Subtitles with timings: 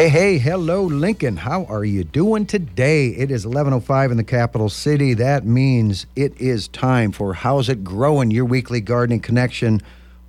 [0.00, 1.36] Hey, hey, hello, Lincoln.
[1.36, 3.08] How are you doing today?
[3.08, 5.12] It is 11:05 in the capital city.
[5.12, 9.82] That means it is time for How's It Growing, your weekly gardening connection,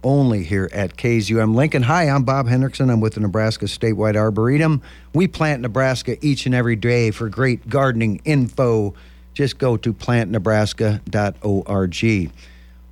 [0.03, 1.83] only here at KZUM Lincoln.
[1.83, 2.91] Hi, I'm Bob Hendrickson.
[2.91, 4.81] I'm with the Nebraska Statewide Arboretum.
[5.13, 7.09] We plant Nebraska each and every day.
[7.11, 8.93] For great gardening info,
[9.33, 12.31] just go to plantnebraska.org.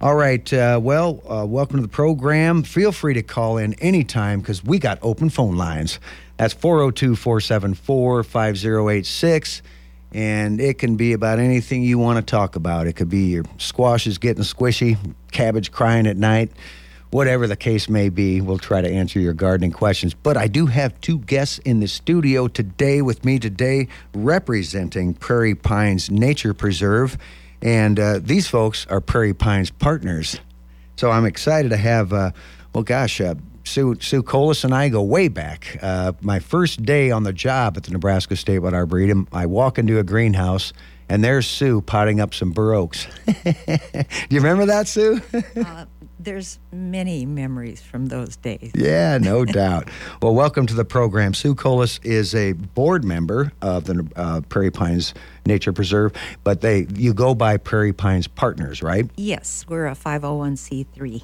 [0.01, 0.53] All right.
[0.53, 2.63] Uh, well, uh, welcome to the program.
[2.63, 5.99] Feel free to call in anytime because we got open phone lines.
[6.37, 9.61] That's 402 474 5086.
[10.13, 12.87] And it can be about anything you want to talk about.
[12.87, 14.97] It could be your squash is getting squishy,
[15.33, 16.53] cabbage crying at night,
[17.11, 18.39] whatever the case may be.
[18.39, 20.13] We'll try to answer your gardening questions.
[20.13, 25.55] But I do have two guests in the studio today with me today representing Prairie
[25.55, 27.17] Pines Nature Preserve.
[27.61, 30.39] And uh, these folks are Prairie Pines partners.
[30.95, 32.31] So I'm excited to have, uh,
[32.73, 35.77] well, gosh, uh, Sue, Sue Colas and I go way back.
[35.81, 39.77] Uh, my first day on the job at the Nebraska State Statewide Arboretum, I walk
[39.77, 40.73] into a greenhouse
[41.07, 43.07] and there's Sue potting up some bur oaks.
[43.25, 43.55] Do
[44.29, 45.21] you remember that, Sue?
[45.55, 45.85] uh,
[46.19, 48.71] there's many memories from those days.
[48.75, 49.89] Yeah, no doubt.
[50.21, 51.33] Well, welcome to the program.
[51.33, 55.13] Sue Colas is a board member of the uh, Prairie Pines
[55.45, 59.09] Nature Preserve, but they you go by Prairie Pines Partners, right?
[59.15, 61.23] Yes, we're a 501c3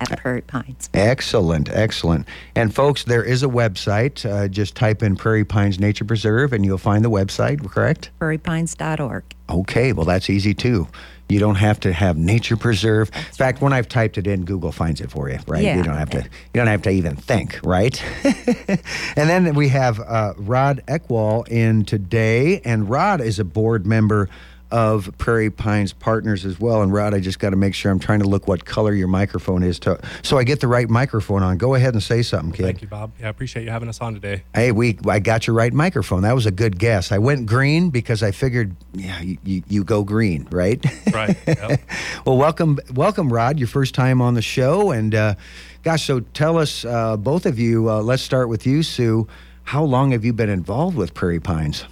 [0.00, 0.88] at Prairie Pines.
[0.94, 2.26] Excellent, excellent.
[2.54, 4.28] And folks, there is a website.
[4.28, 8.10] Uh, just type in Prairie Pines Nature Preserve and you'll find the website, correct?
[8.20, 9.24] prairiepines.org.
[9.48, 10.86] Okay, well, that's easy too.
[11.30, 13.10] You don't have to have nature preserve.
[13.12, 13.62] That's in fact, right.
[13.62, 15.62] when I've typed it in, Google finds it for you, right?
[15.62, 16.22] Yeah, you don't have to.
[16.22, 18.02] You don't have to even think, right?
[18.24, 24.28] and then we have uh, Rod Eckwall in today, and Rod is a board member
[24.70, 26.82] of Prairie Pines Partners as well.
[26.82, 29.08] And Rod, I just got to make sure I'm trying to look what color your
[29.08, 31.58] microphone is to, so I get the right microphone on.
[31.58, 32.62] Go ahead and say something, kid.
[32.64, 33.12] Thank you, Bob.
[33.18, 34.42] Yeah, I appreciate you having us on today.
[34.54, 36.22] Hey, we I got your right microphone.
[36.22, 37.12] That was a good guess.
[37.12, 40.84] I went green because I figured, yeah, you, you, you go green, right?
[41.12, 41.36] Right.
[41.46, 41.80] Yep.
[42.24, 43.58] well, welcome, welcome, Rod.
[43.58, 45.34] Your first time on the show, and uh,
[45.82, 47.90] gosh, so tell us, uh, both of you.
[47.90, 49.26] Uh, let's start with you, Sue.
[49.64, 51.84] How long have you been involved with Prairie Pines?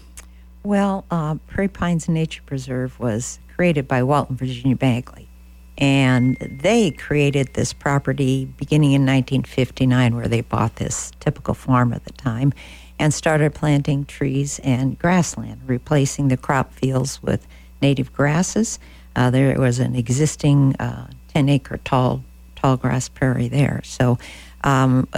[0.63, 5.29] Well, uh, Prairie Pines Nature Preserve was created by Walton Virginia Bagley.
[5.77, 12.05] And they created this property beginning in 1959, where they bought this typical farm at
[12.05, 12.53] the time
[12.99, 17.47] and started planting trees and grassland, replacing the crop fields with
[17.81, 18.81] native grasses.
[19.15, 22.25] Uh, there was an existing uh, 10 acre tall,
[22.57, 23.81] tall grass prairie there.
[23.85, 24.19] So
[24.65, 25.09] um,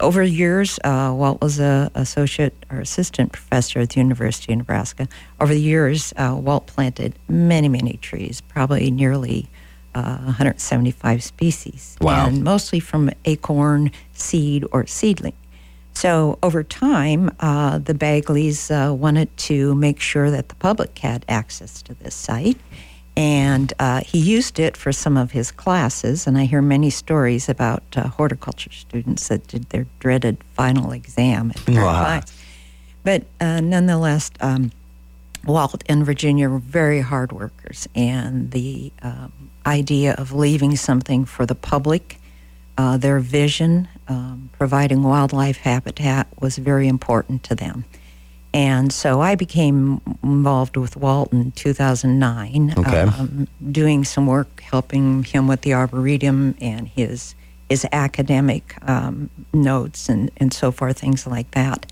[0.00, 5.08] over years, uh, Walt was a associate or assistant professor at the University of Nebraska.
[5.40, 9.48] Over the years, uh, Walt planted many, many trees, probably nearly
[9.94, 12.26] uh, 175 species, wow.
[12.26, 15.34] and mostly from acorn, seed, or seedling.
[15.94, 21.24] So over time, uh, the Bagleys uh, wanted to make sure that the public had
[21.28, 22.56] access to this site
[23.16, 26.26] and uh, he used it for some of his classes.
[26.26, 31.50] And I hear many stories about uh, horticulture students that did their dreaded final exam.
[31.50, 32.20] at Wow.
[33.02, 34.70] But uh, nonetheless, um,
[35.44, 39.32] Walt and Virginia were very hard workers, and the um,
[39.64, 42.18] idea of leaving something for the public,
[42.76, 47.84] uh, their vision, um, providing wildlife habitat, was very important to them.
[48.52, 53.00] And so I became involved with Walt in 2009, okay.
[53.02, 57.34] um, doing some work helping him with the Arboretum and his
[57.68, 61.86] his academic um, notes and, and so forth, things like that.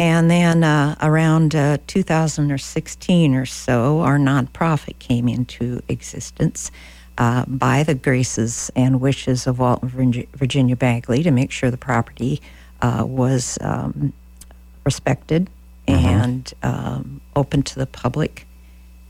[0.00, 6.72] And then uh, around uh, 2016 or so, our nonprofit came into existence
[7.18, 11.78] uh, by the graces and wishes of Walt and Virginia Bagley to make sure the
[11.78, 12.42] property
[12.82, 14.12] uh, was um,
[14.84, 15.48] respected
[15.86, 16.06] mm-hmm.
[16.06, 18.46] and um, open to the public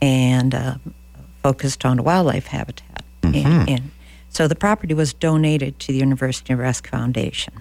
[0.01, 0.75] and uh,
[1.41, 3.03] focused on wildlife habitat.
[3.21, 3.47] Mm-hmm.
[3.47, 3.91] And, and,
[4.29, 7.53] so the property was donated to the University of Nebraska Foundation.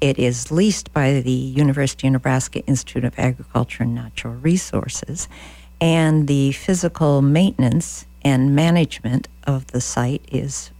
[0.00, 5.28] It is leased by the University of Nebraska Institute of Agriculture and Natural Resources,
[5.80, 10.70] and the physical maintenance and management of the site is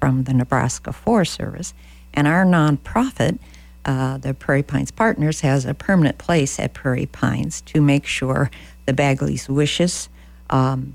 [0.00, 1.74] from the Nebraska Forest Service.
[2.12, 3.38] And our nonprofit
[3.84, 8.50] uh, the Prairie Pines Partners has a permanent place at Prairie Pines to make sure
[8.86, 10.08] the Bagley's wishes
[10.50, 10.94] um,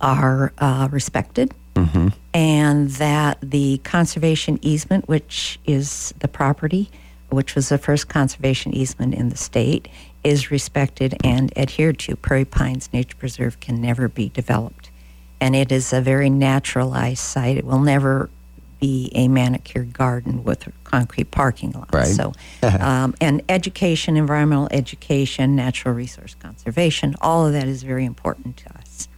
[0.00, 2.08] are uh, respected mm-hmm.
[2.32, 6.90] and that the conservation easement, which is the property,
[7.30, 9.88] which was the first conservation easement in the state,
[10.22, 12.16] is respected and adhered to.
[12.16, 14.90] Prairie Pines Nature Preserve can never be developed.
[15.40, 17.58] And it is a very naturalized site.
[17.58, 18.30] It will never
[18.78, 21.92] be a manicured garden with a concrete parking lot.
[21.92, 22.06] Right.
[22.06, 22.32] So,
[22.62, 28.76] um, and education, environmental education, natural resource conservation, all of that is very important to
[28.76, 29.08] us.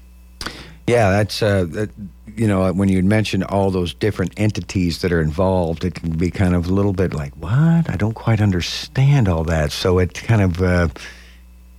[0.86, 1.90] Yeah, that's uh, that,
[2.36, 6.30] you know when you mention all those different entities that are involved, it can be
[6.30, 9.72] kind of a little bit like what I don't quite understand all that.
[9.72, 10.88] So it kind of uh,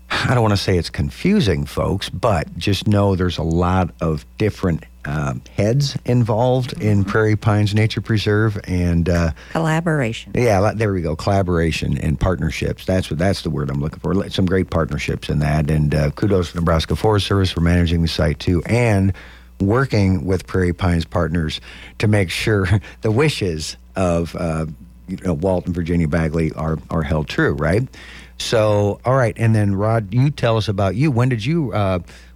[0.10, 4.26] I don't want to say it's confusing, folks, but just know there's a lot of
[4.38, 10.34] different um, heads involved in Prairie Pines Nature Preserve, and uh, Collaboration.
[10.36, 11.16] yeah, there we go.
[11.16, 12.86] Collaboration and partnerships.
[12.86, 14.30] That's what that's the word I'm looking for.
[14.30, 18.08] Some great partnerships in that, and uh, kudos to Nebraska Forest Service for managing the
[18.10, 19.14] site too, and
[19.62, 21.62] working with Prairie Pines partners
[22.00, 22.68] to make sure
[23.02, 24.66] the wishes of uh,
[25.08, 27.54] you know Walton, Virginia Bagley are are held true.
[27.54, 27.88] Right.
[28.40, 31.10] So, all right, and then Rod, you tell us about you.
[31.10, 31.74] When did you?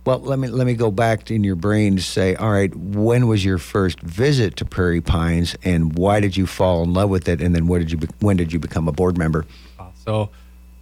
[0.04, 3.28] Well, let me let me go back in your brain to say, all right, when
[3.28, 7.30] was your first visit to Prairie Pines, and why did you fall in love with
[7.30, 7.40] it?
[7.40, 7.98] And then, what did you?
[8.00, 9.46] be- When did you become a board member?
[9.78, 10.30] Uh, so,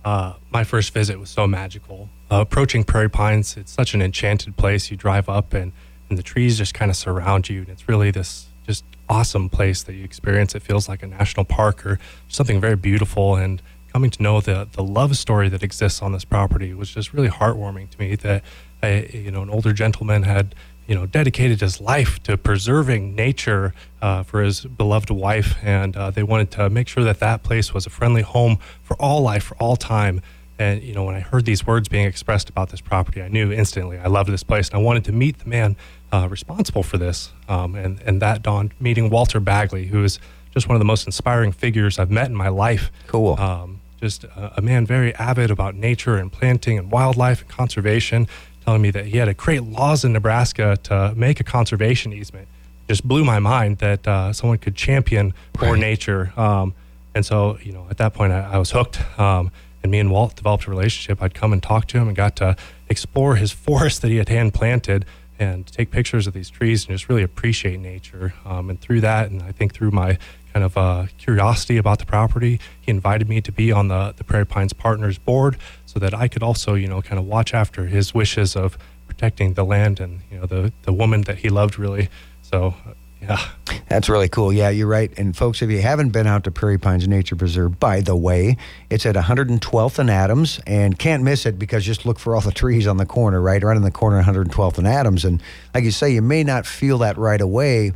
[0.05, 2.07] uh, my first visit was so magical.
[2.31, 4.89] Uh, approaching Prairie Pines, it's such an enchanted place.
[4.89, 5.73] You drive up, and,
[6.09, 7.59] and the trees just kind of surround you.
[7.59, 10.55] And it's really this just awesome place that you experience.
[10.55, 11.99] It feels like a national park or
[12.29, 13.35] something very beautiful.
[13.35, 13.61] And
[13.91, 17.27] coming to know the, the love story that exists on this property was just really
[17.27, 18.43] heartwarming to me that,
[18.81, 20.55] I, you know, an older gentleman had
[20.89, 26.09] you know, dedicated his life to preserving nature uh, for his beloved wife, and uh,
[26.09, 29.43] they wanted to make sure that that place was a friendly home for all life,
[29.43, 30.19] for all time.
[30.57, 33.51] And you know, when I heard these words being expressed about this property, I knew
[33.51, 35.75] instantly I loved this place, and I wanted to meet the man
[36.11, 37.33] uh, responsible for this.
[37.47, 40.17] Um, and and that dawned meeting Walter Bagley, who is
[40.55, 42.91] just one of the most inspiring figures I've met in my life.
[43.05, 43.39] Cool.
[43.39, 48.27] Um, just a, a man very avid about nature and planting and wildlife and conservation,
[48.69, 52.47] telling me that he had to create laws in Nebraska to make a conservation easement.
[52.87, 55.79] Just blew my mind that uh, someone could champion for Right.
[55.79, 56.31] nature.
[56.37, 56.75] Um,
[57.15, 59.01] and so, you know, at that point, I, I was hooked.
[59.19, 59.51] Um,
[59.81, 61.19] and me and Walt developed a relationship.
[61.19, 62.55] I'd come and talk to him and got to
[62.89, 65.03] explore his forest that he had hand planted
[65.39, 68.35] and take pictures of these trees and just really appreciate nature.
[68.45, 70.19] Um, and through that, and I think through my
[70.53, 74.23] kind of uh, curiosity about the property, he invited me to be on the, the
[74.23, 77.85] Prairie Pines Partners board so that I could also, you know, kind of watch after
[77.85, 81.77] his wishes of protecting the land and, you know, the, the woman that he loved
[81.77, 82.09] really.
[82.41, 83.49] So, uh, yeah.
[83.89, 84.53] That's really cool.
[84.53, 85.11] Yeah, you're right.
[85.17, 88.55] And folks, if you haven't been out to Prairie Pines Nature Preserve, by the way,
[88.89, 92.51] it's at 112th and Adams, and can't miss it because just look for all the
[92.51, 95.25] trees on the corner, right, right on the corner, 112th and Adams.
[95.25, 95.41] And
[95.73, 97.91] like you say, you may not feel that right away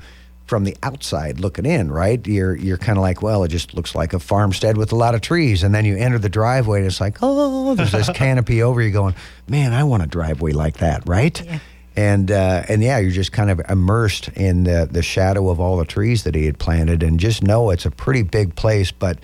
[0.46, 2.26] from the outside looking in, right?
[2.28, 5.16] You're you're kind of like, well, it just looks like a farmstead with a lot
[5.16, 8.62] of trees, and then you enter the driveway, and it's like, oh, there's this canopy
[8.62, 9.16] over you, going,
[9.48, 11.42] man, I want a driveway like that, right?
[11.44, 11.60] Yeah.
[11.96, 15.78] and uh, and yeah, you're just kind of immersed in the the shadow of all
[15.78, 18.92] the trees that he had planted, and just know it's a pretty big place.
[18.92, 19.20] But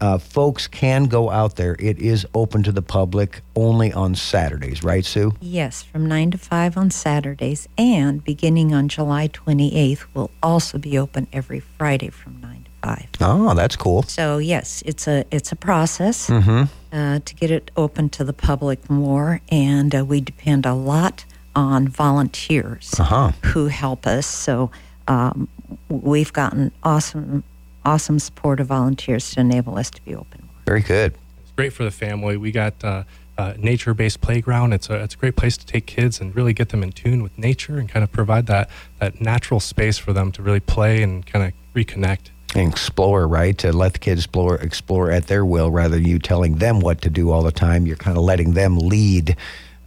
[0.00, 1.76] uh, folks can go out there.
[1.78, 5.32] It is open to the public only on Saturdays, right, Sue?
[5.40, 10.98] Yes, from 9 to 5 on Saturdays, and beginning on July 28th, will also be
[10.98, 13.06] open every Friday from 9 to 5.
[13.20, 14.02] Oh, that's cool.
[14.02, 16.64] So yes, it's a it's a process Mm-hmm.
[16.96, 21.24] uh, to get it open to the public more, and uh, we depend a lot
[21.56, 23.32] on volunteers Uh huh.
[23.44, 24.26] who help us.
[24.26, 24.70] So
[25.08, 25.48] um,
[25.88, 27.44] we've gotten awesome
[27.84, 30.54] awesome support of volunteers to enable us to be open more.
[30.66, 31.14] Very good.
[31.42, 32.36] It's great for the family.
[32.36, 33.04] We got uh,
[33.36, 34.72] a nature-based playground.
[34.72, 37.22] It's a it's a great place to take kids and really get them in tune
[37.22, 41.02] with nature and kind of provide that that natural space for them to really play
[41.02, 42.30] and kind of reconnect.
[42.54, 43.58] And explore, right?
[43.58, 47.02] To let the kids explore, explore at their will, rather than you telling them what
[47.02, 47.84] to do all the time.
[47.86, 49.36] You're kind of letting them lead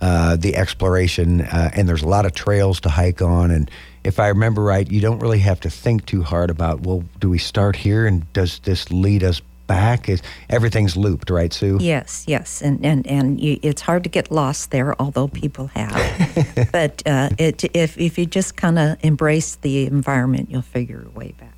[0.02, 1.42] uh, the exploration.
[1.42, 3.52] Uh, and there's a lot of trails to hike on.
[3.52, 3.72] And
[4.08, 7.30] if I remember right, you don't really have to think too hard about, well, do
[7.30, 10.08] we start here and does this lead us back?
[10.08, 11.78] Is everything's looped, right, Sue?
[11.82, 16.70] Yes, yes, and and and you, it's hard to get lost there, although people have.
[16.72, 21.12] but uh, it, if if you just kind of embrace the environment, you'll figure your
[21.12, 21.54] way back.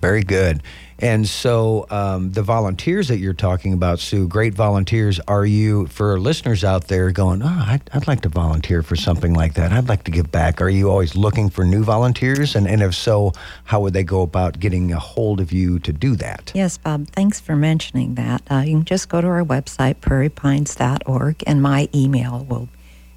[0.00, 0.62] Very good.
[1.00, 5.20] And so um, the volunteers that you're talking about, Sue, great volunteers.
[5.28, 9.32] Are you, for listeners out there going, oh, I'd, I'd like to volunteer for something
[9.32, 9.72] like that.
[9.72, 10.60] I'd like to give back.
[10.60, 12.56] Are you always looking for new volunteers?
[12.56, 13.32] And, and if so,
[13.64, 16.50] how would they go about getting a hold of you to do that?
[16.54, 17.08] Yes, Bob.
[17.08, 18.42] Thanks for mentioning that.
[18.50, 22.68] Uh, you can just go to our website, prairiepines.org, and my email will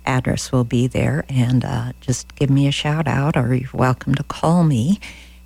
[0.05, 1.25] address will be there.
[1.29, 4.99] And uh, just give me a shout out, or you're welcome to call me.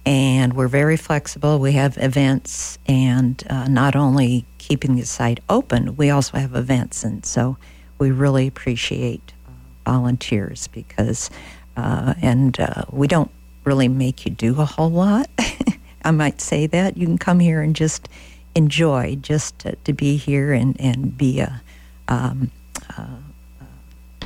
[0.05, 1.57] And we're very flexible.
[1.59, 7.03] We have events, and uh, not only keeping the site open, we also have events,
[7.03, 7.57] and so
[7.97, 11.29] we really appreciate uh, volunteers because,
[11.75, 13.31] uh, and uh, we don't
[13.63, 15.29] really make you do a whole lot.
[16.03, 16.97] I might say that.
[16.97, 18.07] You can come here and just
[18.53, 21.61] enjoy just to, to be here and, and be a,
[22.07, 22.51] um,
[22.95, 23.17] uh,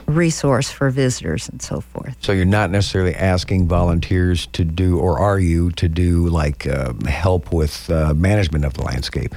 [0.09, 2.15] resource for visitors and so forth.
[2.19, 6.93] So you're not necessarily asking volunteers to do, or are you to do like uh,
[7.07, 9.35] help with uh, management of the landscape?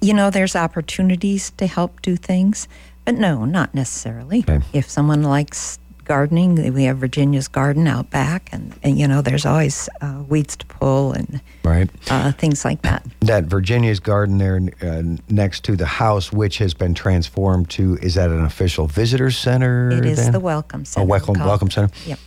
[0.00, 2.68] You know, there's opportunities to help do things,
[3.04, 4.40] but no, not necessarily.
[4.40, 4.60] Okay.
[4.72, 9.46] If someone likes gardening, we have Virginia's garden out back, and, and you know, there's
[9.46, 11.88] always uh, weeds to pull and Right.
[12.10, 13.04] uh, things like that.
[13.20, 18.14] That Virginia's garden there uh, next to the house, which has been transformed to, is
[18.14, 19.90] that an official visitor center?
[19.90, 20.32] It is then?
[20.32, 21.04] the Welcome Center.
[21.04, 21.92] A welcome, welcome center?
[22.06, 22.18] Yep.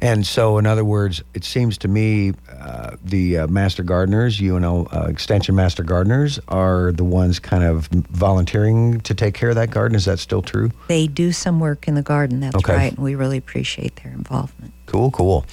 [0.00, 4.92] And so, in other words, it seems to me uh, the uh, master gardeners, UNL
[4.94, 9.70] uh, Extension Master Gardeners, are the ones kind of volunteering to take care of that
[9.70, 9.96] garden.
[9.96, 10.70] Is that still true?
[10.88, 12.74] They do some work in the garden, that's Okay.
[12.74, 14.72] right, and we really appreciate their involvement.
[14.86, 15.46] Cool, cool.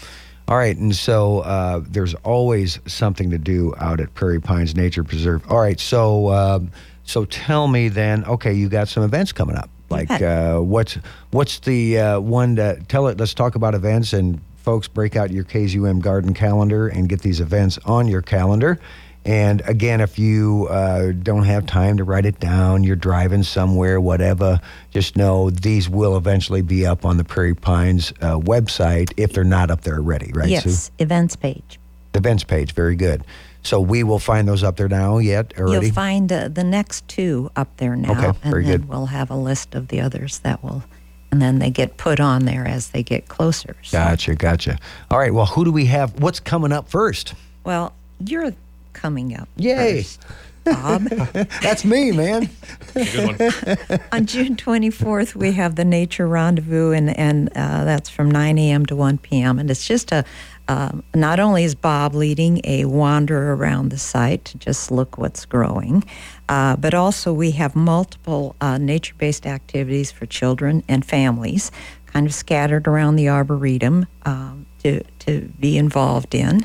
[0.47, 5.03] All right, and so uh, there's always something to do out at Prairie Pines Nature
[5.05, 5.41] Preserve.
[5.49, 6.71] All right, so um,
[7.05, 8.25] so tell me then.
[8.25, 9.69] Okay, you got some events coming up.
[9.93, 10.97] Like uh, what's
[11.31, 13.17] what's the uh, one that tell it?
[13.17, 17.41] Let's talk about events and folks break out your KZUM garden calendar and get these
[17.41, 18.79] events on your calendar.
[19.25, 24.01] And again, if you uh, don't have time to write it down, you're driving somewhere,
[24.01, 24.59] whatever,
[24.91, 29.45] just know these will eventually be up on the Prairie Pines uh, website if they're
[29.45, 30.93] not up there already, right, yes, Sue?
[30.99, 31.79] events page.
[32.11, 33.23] The events page, very good.
[33.63, 35.87] So we will find those up there now yet already?
[35.87, 38.89] You'll find uh, the next two up there now, Okay, and very then good.
[38.89, 40.83] we'll have a list of the others that will,
[41.31, 43.75] and then they get put on there as they get closer.
[43.81, 44.77] So, Gotcha, gotcha.
[45.09, 46.19] All right, well, who do we have?
[46.21, 47.33] What's coming up first?
[47.63, 48.53] well, you're
[48.93, 49.47] coming up.
[49.55, 50.03] Yay.
[50.03, 50.21] first,
[50.65, 51.03] Bob.
[51.61, 52.49] That's me, man.
[52.93, 53.99] Good one.
[54.13, 58.85] on June 24th, we have the Nature Rendezvous, and, and uh, that's from 9 a.m.
[58.85, 59.59] to 1 p.m.
[59.59, 60.23] And it's just a,
[60.67, 65.45] um, not only is Bob leading a wander around the site to just look what's
[65.45, 66.03] growing,
[66.49, 71.71] uh, but also we have multiple uh, nature based activities for children and families
[72.05, 76.63] kind of scattered around the Arboretum um, to, to be involved in.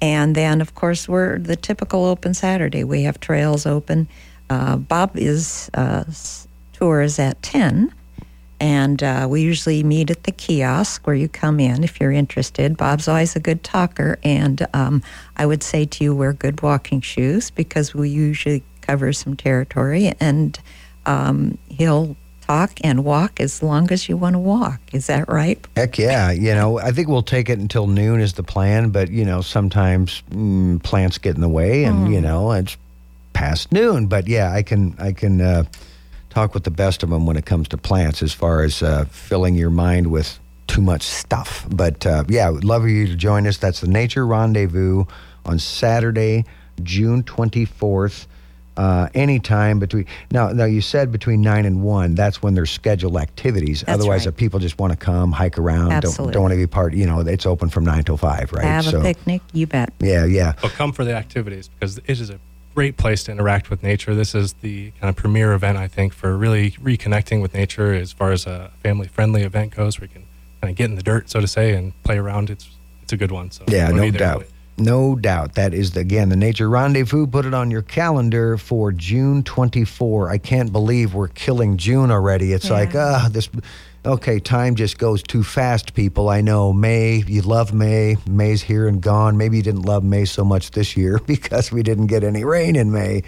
[0.00, 2.84] And then, of course, we're the typical open Saturday.
[2.84, 4.08] We have trails open.
[4.50, 6.46] Uh, Bob is uh, s-
[7.18, 7.92] at ten,
[8.60, 12.76] and uh, we usually meet at the kiosk where you come in if you're interested.
[12.76, 15.02] Bob's always a good talker, and um,
[15.36, 20.12] I would say to you wear good walking shoes because we usually cover some territory,
[20.20, 20.58] and
[21.06, 22.16] um, he'll
[22.48, 24.80] talk and walk as long as you want to walk.
[24.92, 25.64] Is that right?
[25.76, 26.30] Heck yeah.
[26.30, 29.42] You know, I think we'll take it until noon is the plan, but, you know,
[29.42, 32.78] sometimes mm, plants get in the way and, you know, it's
[33.34, 34.06] past noon.
[34.06, 35.64] But yeah, I can, I can uh,
[36.30, 39.04] talk with the best of them when it comes to plants as far as uh,
[39.06, 41.66] filling your mind with too much stuff.
[41.70, 43.56] But uh, yeah, would love you to join us.
[43.56, 45.04] That's the Nature Rendezvous
[45.44, 46.44] on Saturday,
[46.82, 48.26] June 24th.
[48.76, 52.14] Uh, anytime between now, now you said between nine and one.
[52.14, 53.80] That's when there's scheduled activities.
[53.80, 54.32] That's Otherwise, right.
[54.32, 56.34] if people just want to come hike around, don't Absolutely.
[56.34, 56.94] don't want to be part.
[56.94, 58.62] You know, it's open from nine till five, right?
[58.64, 59.92] Have so a picnic, you bet.
[59.98, 60.52] yeah, yeah.
[60.62, 62.38] But come for the activities because it is a
[62.78, 64.14] great place to interact with nature.
[64.14, 68.12] This is the kind of premier event, I think, for really reconnecting with nature as
[68.12, 70.22] far as a family friendly event goes, where you can
[70.60, 72.50] kind of get in the dirt, so to say, and play around.
[72.50, 72.70] It's
[73.02, 73.50] it's a good one.
[73.50, 74.18] So Yeah, no be there.
[74.20, 74.44] doubt.
[74.76, 75.54] No doubt.
[75.56, 77.26] That is, the, again, the Nature Rendezvous.
[77.26, 80.30] Put it on your calendar for June 24.
[80.30, 82.52] I can't believe we're killing June already.
[82.52, 82.74] It's Yeah.
[82.74, 83.48] like, ah, this.
[84.06, 86.28] Okay, time just goes too fast, people.
[86.28, 88.16] I know May, you love May.
[88.28, 89.36] May's here and gone.
[89.36, 92.76] Maybe you didn't love May so much this year because we didn't get any rain
[92.76, 93.24] in May.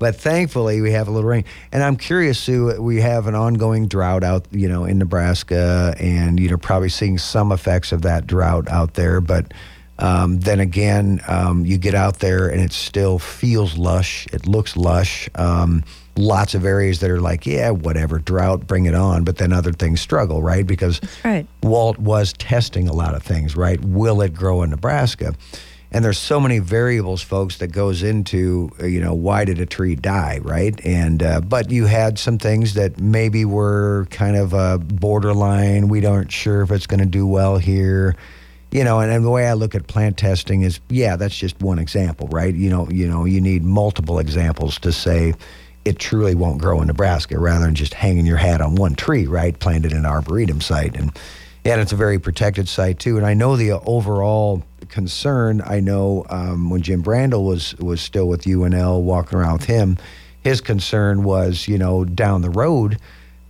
[0.00, 1.44] But thankfully, we have a little rain.
[1.72, 6.40] And I'm curious, Sue, we have an ongoing drought out, you know, in Nebraska, and,
[6.40, 9.20] you know, probably seeing some effects of that drought out there.
[9.20, 9.52] But
[9.98, 14.26] um, then again, um, you get out there and it still feels lush.
[14.32, 15.28] It looks lush.
[15.34, 15.84] Um,
[16.20, 19.24] lots of areas that are like, yeah, whatever, drought, bring it on.
[19.24, 20.66] But then other things struggle, right?
[20.66, 21.46] Because right.
[21.62, 23.80] Walt was testing a lot of things, right?
[23.84, 25.34] Will it grow in Nebraska?
[25.92, 29.96] And there's so many variables, folks, that goes into you know why did a tree
[29.96, 30.78] die, right?
[30.86, 35.88] And uh, but you had some things that maybe were kind of uh, borderline.
[35.88, 38.14] We aren't sure if it's going to do well here,
[38.70, 39.00] you know.
[39.00, 42.28] And, and the way I look at plant testing is, yeah, that's just one example,
[42.28, 42.54] right?
[42.54, 45.34] You know, you know, you need multiple examples to say
[45.84, 49.26] it truly won't grow in Nebraska, rather than just hanging your hat on one tree,
[49.26, 49.58] right?
[49.58, 51.16] Planted in an arboretum site, and
[51.64, 53.16] and it's a very protected site too.
[53.16, 55.62] And I know the overall concern.
[55.64, 59.98] I know um, when Jim Brandle was was still with UNL, walking around with him,
[60.42, 62.98] his concern was, you know, down the road,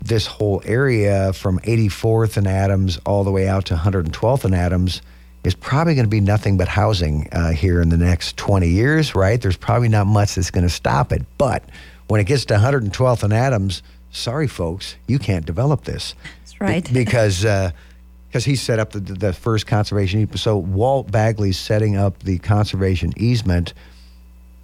[0.03, 5.03] this whole area from 84th and Adams all the way out to 112th and Adams
[5.45, 9.15] is probably going to be nothing but housing uh, here in the next 20 years,
[9.15, 9.41] right?
[9.41, 11.25] There's probably not much that's going to stop it.
[11.39, 11.65] But
[12.11, 16.17] when it gets to 112th and Adams, sorry, folks, you can't develop this.
[16.41, 16.85] That's right.
[16.85, 20.37] Be- because because he set up the, the first conservation.
[20.37, 23.75] So Walt Bagley's setting up the conservation easement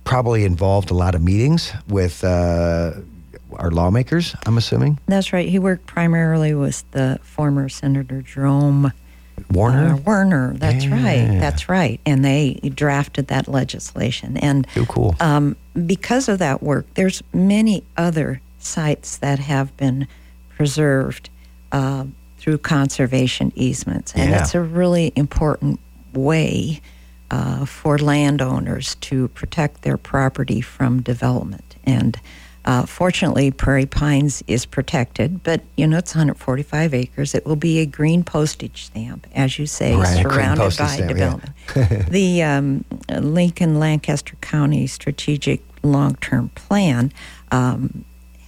[0.04, 2.92] probably involved a lot of meetings with uh,
[3.54, 4.36] our lawmakers.
[4.44, 5.48] I'm assuming That's right.
[5.48, 8.92] He worked primarily with the former Senator Jerome
[9.50, 9.94] Warner.
[9.94, 10.54] uh, Werner.
[10.56, 10.94] That's Yeah.
[11.02, 11.40] right.
[11.40, 12.00] That's right.
[12.04, 14.36] And they drafted that legislation.
[14.36, 15.14] And Too cool.
[15.20, 20.06] um, because of that work, there's many other sites that have been
[20.56, 21.30] preserved
[21.72, 22.04] uh,
[22.38, 24.40] through conservation easements, and Yeah.
[24.42, 25.80] it's a really important
[26.14, 26.80] way
[27.30, 31.74] uh, for landowners to protect their property from development.
[31.84, 32.16] And
[32.66, 37.34] uh, fortunately, Prairie Pines is protected, but you know it's 145 acres.
[37.34, 41.06] It will be a green postage stamp, as you say, Right, surrounded by stamp, yeah.
[41.06, 42.10] development.
[42.10, 47.12] the um, Lincoln Lancaster County Strategic Long Term Plan
[47.52, 48.04] um,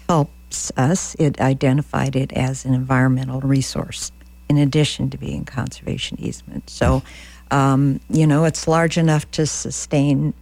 [0.08, 1.14] helps us.
[1.14, 4.10] It identified it as an environmental resource
[4.48, 6.68] in addition to being conservation easement.
[6.68, 7.04] So,
[7.52, 10.34] um, you know, it's large enough to sustain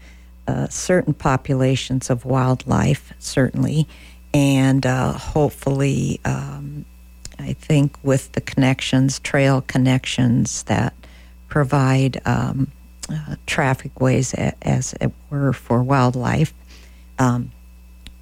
[0.47, 3.87] uh, certain populations of wildlife, certainly,
[4.33, 6.21] and uh, hopefully.
[6.25, 6.85] Um,
[7.39, 10.95] I think with the connections, trail connections that
[11.49, 12.71] provide um,
[13.11, 16.53] uh, traffic ways, a, as it were, for wildlife,
[17.19, 17.51] um,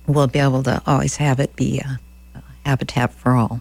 [0.07, 2.01] we'll be able to always have it be a,
[2.35, 3.61] a habitat for all.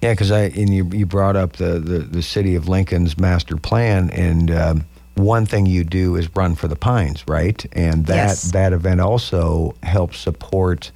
[0.00, 3.56] Yeah, because I and you you brought up the, the the city of Lincoln's master
[3.56, 4.84] plan, and um,
[5.18, 7.64] one thing you do is run for the pines, right?
[7.72, 8.42] And that Yes.
[8.52, 10.92] that event also helps support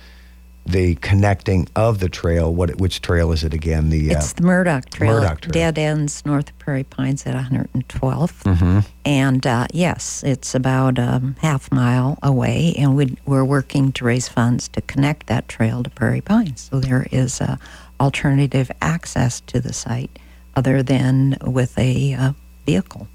[0.65, 2.55] the connecting of the trail.
[2.55, 3.91] What which trail is it again?
[3.91, 5.15] The uh, It's the Murdock Trail.
[5.21, 5.53] Murdock Trail.
[5.53, 8.45] Dead ends north of Prairie Pines at 112.
[8.45, 8.79] Mm-hmm.
[9.05, 14.05] And uh, yes, it's about a um, half mile away, and we, we're working to
[14.05, 16.69] raise funds to connect that trail to Prairie Pines.
[16.71, 17.57] So there is uh,
[17.99, 20.17] alternative access to the site
[20.55, 22.33] other than with a uh,
[22.67, 23.09] vehicle.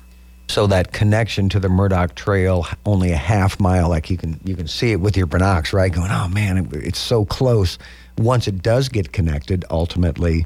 [0.49, 4.55] So that connection to the Murdock Trail, only a half mile, like you can you
[4.55, 5.91] can see it with your binocs, right?
[5.91, 7.77] Going, oh man, it, it's so close.
[8.17, 10.45] Once it does get connected, ultimately,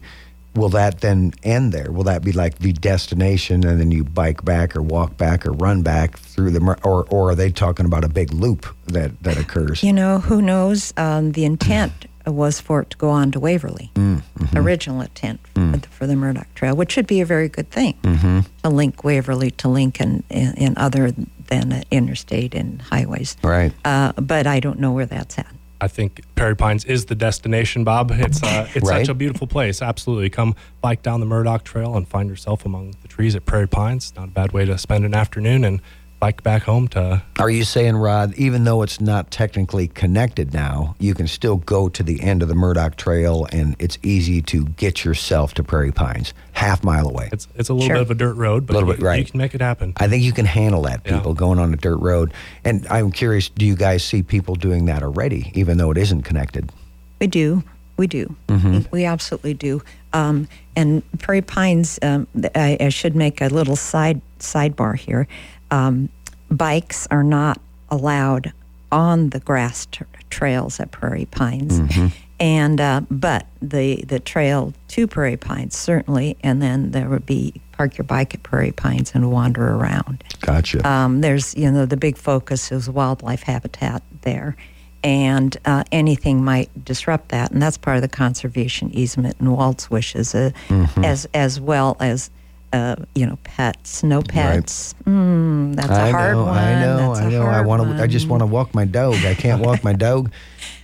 [0.55, 1.91] will that then end there?
[1.91, 5.51] Will that be like the destination, and then you bike back or walk back or
[5.51, 9.37] run back through the, or or are they talking about a big loop that that
[9.37, 9.83] occurs?
[9.83, 10.93] You know, who knows?
[10.97, 13.91] Um, the intent was for it to go on to Waverly.
[13.95, 14.57] Mm, mm-hmm.
[14.57, 17.95] Original intent for, the, for the Murdock Trail, which should be a very good thing
[18.03, 18.39] Mm-hmm.
[18.63, 21.12] to link Waverly to Lincoln and, and other
[21.47, 23.36] than uh, interstate and highways.
[23.43, 23.73] Right.
[23.84, 25.47] Uh, but I don't know where that's at.
[25.84, 28.12] I think Prairie Pines is the destination, Bob.
[28.13, 28.99] It's uh, it's Right.
[29.03, 29.81] such a beautiful place.
[29.81, 33.67] Absolutely, come bike down the Murdock Trail and find yourself among the trees at Prairie
[33.67, 34.13] Pines.
[34.15, 35.81] Not a bad way to spend an afternoon and
[36.21, 37.21] bike back home to.
[37.39, 41.89] Are you saying, Rod, even though it's not technically connected now, you can still go
[41.89, 45.91] to the end of the Murdock Trail and it's easy to get yourself to Prairie
[45.91, 47.29] Pines, half mile away?
[47.34, 47.95] It's it's a little Sure.
[47.95, 49.19] bit of a dirt road, but a Little you, bit, right.
[49.19, 49.93] you can make it happen.
[49.97, 51.17] I think you can handle that, Yeah.
[51.17, 52.31] people going on a dirt road.
[52.63, 56.21] And I'm curious, do you guys see people doing that already, even though it isn't
[56.21, 56.71] connected?
[57.19, 57.63] We do.
[57.97, 58.36] We do.
[58.47, 58.81] Mm-hmm.
[58.91, 59.81] We absolutely do.
[60.13, 65.27] Um, and Prairie Pines, um, I, I should make a little side sidebar here.
[65.71, 66.10] Um,
[66.49, 68.51] bikes are not allowed
[68.91, 69.88] on the grass
[70.29, 72.07] trails at Prairie Pines, Mm-hmm.
[72.39, 77.53] and uh, but the the trail to Prairie Pines certainly, and then there would be
[77.71, 80.23] park your bike at Prairie Pines and wander around.
[80.41, 80.88] Gotcha.
[80.88, 84.55] Um, there's, you know, the big focus is wildlife habitat there,
[85.03, 89.89] and uh, anything might disrupt that, and that's part of the conservation easement and Walt's
[89.89, 91.05] wishes, uh, Mm-hmm.
[91.05, 92.29] as as well as.
[92.73, 94.95] Uh, you know, pets, no pets.
[95.05, 96.57] Mm, that's a I hard know, one.
[96.57, 97.43] I know, That's I a know.
[97.43, 98.01] I want to.
[98.01, 99.15] I just want to walk my dog.
[99.25, 100.31] I can't walk my dog.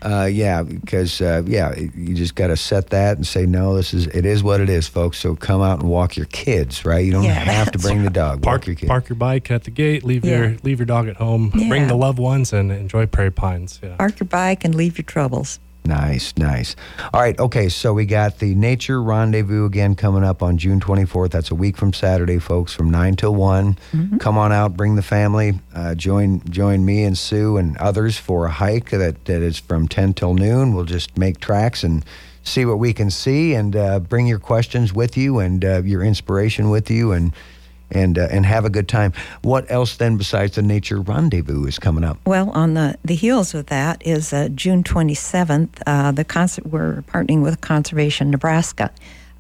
[0.02, 3.73] Uh, yeah, because uh, yeah, you just got to set that and say no.
[3.76, 5.17] This is it is what it is, folks.
[5.17, 7.06] So come out and walk your kids, right?
[7.06, 8.41] You don't Yeah, have to that's bring the dog.
[8.41, 8.89] Park walk your kids.
[8.89, 10.04] park your bike at the gate.
[10.04, 11.50] Leave your leave your dog at home.
[11.69, 13.80] Bring the loved ones and enjoy Prairie Pines.
[13.82, 13.95] Yeah.
[13.95, 15.60] Park your bike and leave your troubles.
[15.88, 16.76] Nice, nice.
[17.13, 21.32] All right, okay, so we got the Nature Rendezvous again coming up on June 24th.
[21.32, 23.78] That's a week from Saturday, folks, from 9 till one
[24.19, 28.45] Come on out, bring the family, uh, join join me and Sue and others for
[28.45, 30.73] a hike that, that is from 10 till noon.
[30.73, 32.04] We'll just make tracks and
[32.43, 36.04] see what we can see and uh, bring your questions with you and uh, your
[36.04, 37.32] inspiration with you and
[37.91, 39.13] and uh, and have a good time.
[39.41, 42.17] What else then besides the Nature Rendezvous is coming up?
[42.26, 45.82] Well, on the, the heels of that is uh, June 27th.
[45.86, 48.91] Uh, the cons- we're partnering with Conservation Nebraska,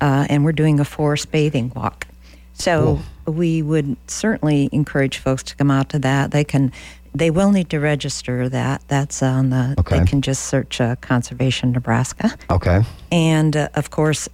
[0.01, 2.07] uh, and we're doing a forest bathing walk.
[2.53, 6.31] So we would certainly encourage folks to come out to that.
[6.31, 6.71] They can,
[7.13, 8.81] they will need to register that.
[8.87, 9.75] That's on the.
[9.77, 9.99] Okay.
[9.99, 12.81] They can just search uh, Conservation Nebraska, Okay.
[13.11, 14.27] and uh, of course,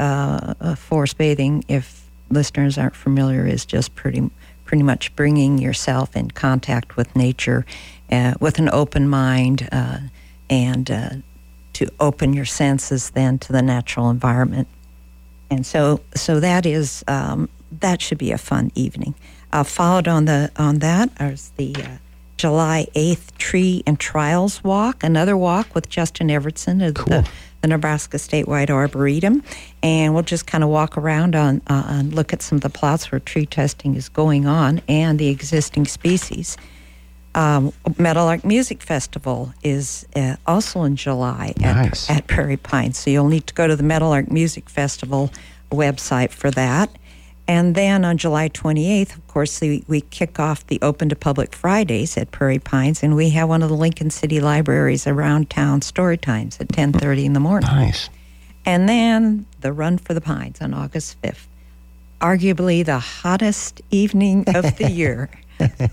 [0.78, 1.66] forest bathing.
[1.68, 2.03] If
[2.34, 4.30] listeners aren't familiar, is just pretty
[4.66, 7.66] pretty much bringing yourself in contact with nature,
[8.12, 10.00] uh, with an open mind, uh,
[10.50, 11.10] and uh,
[11.74, 14.68] to open your senses then to the natural environment.
[15.50, 19.14] And so, so that is um, that should be a fun evening.
[19.52, 21.98] Uh, followed on the on that is the uh,
[22.38, 27.30] July eighth Tree and Trials Walk, another walk with Justin Evertson of the,
[27.64, 29.42] the Nebraska Statewide Arboretum,
[29.82, 32.70] and we'll just kind of walk around on uh, and look at some of the
[32.70, 36.58] plots where tree testing is going on and the existing species.
[37.36, 42.10] Um, Meadowlark Music Festival is uh, also in July Nice.
[42.10, 42.98] at, at Prairie Pines.
[42.98, 45.32] So you'll need to go to the Meadowlark Music Festival
[45.72, 46.90] website for that.
[47.48, 51.54] And then on July 28th, of course, we, we kick off the Open to Public
[51.54, 55.82] Fridays at Prairie Pines, and we have one of the Lincoln City libraries around town
[55.82, 57.70] story times at 10:30 in the morning.
[57.70, 58.10] Nice.
[58.66, 61.48] And then the Run for the Pines on August 5th.
[62.22, 65.30] Arguably the hottest evening of the year.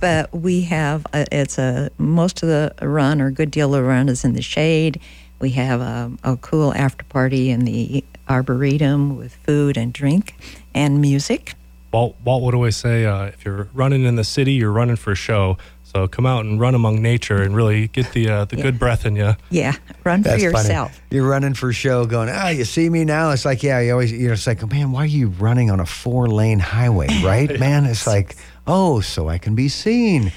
[0.00, 3.82] but we have, a, it's a, most of the run or a good deal of
[3.82, 5.00] the run is in the shade.
[5.40, 10.34] We have a, a cool after party in the Arboretum with food and drink
[10.74, 11.54] and music.
[11.92, 15.12] Walt, Walt would always say, uh, if you're running in the city, you're running for
[15.12, 15.56] a show.
[15.82, 18.62] So come out and run among nature and really get the uh, the Yeah.
[18.62, 19.34] good breath in you.
[19.50, 19.74] Yeah,
[20.04, 20.92] run That's for yourself.
[20.92, 21.02] funny.
[21.10, 23.30] You're running for show, going, ah, you see me now?
[23.30, 25.80] It's like, yeah, you always, you know, it's like, man, why are you running on
[25.80, 27.86] a four lane highway, right, man?
[27.86, 28.36] It's like,
[28.68, 30.30] oh, so I can be seen.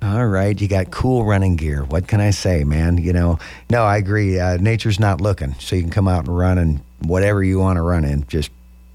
[0.00, 1.82] All right, you got cool running gear.
[1.82, 2.98] What can I say, man?
[2.98, 4.38] You know, no, I agree.
[4.38, 7.78] Uh, nature's not looking, so you can come out and run and whatever you want
[7.78, 8.50] to run in, just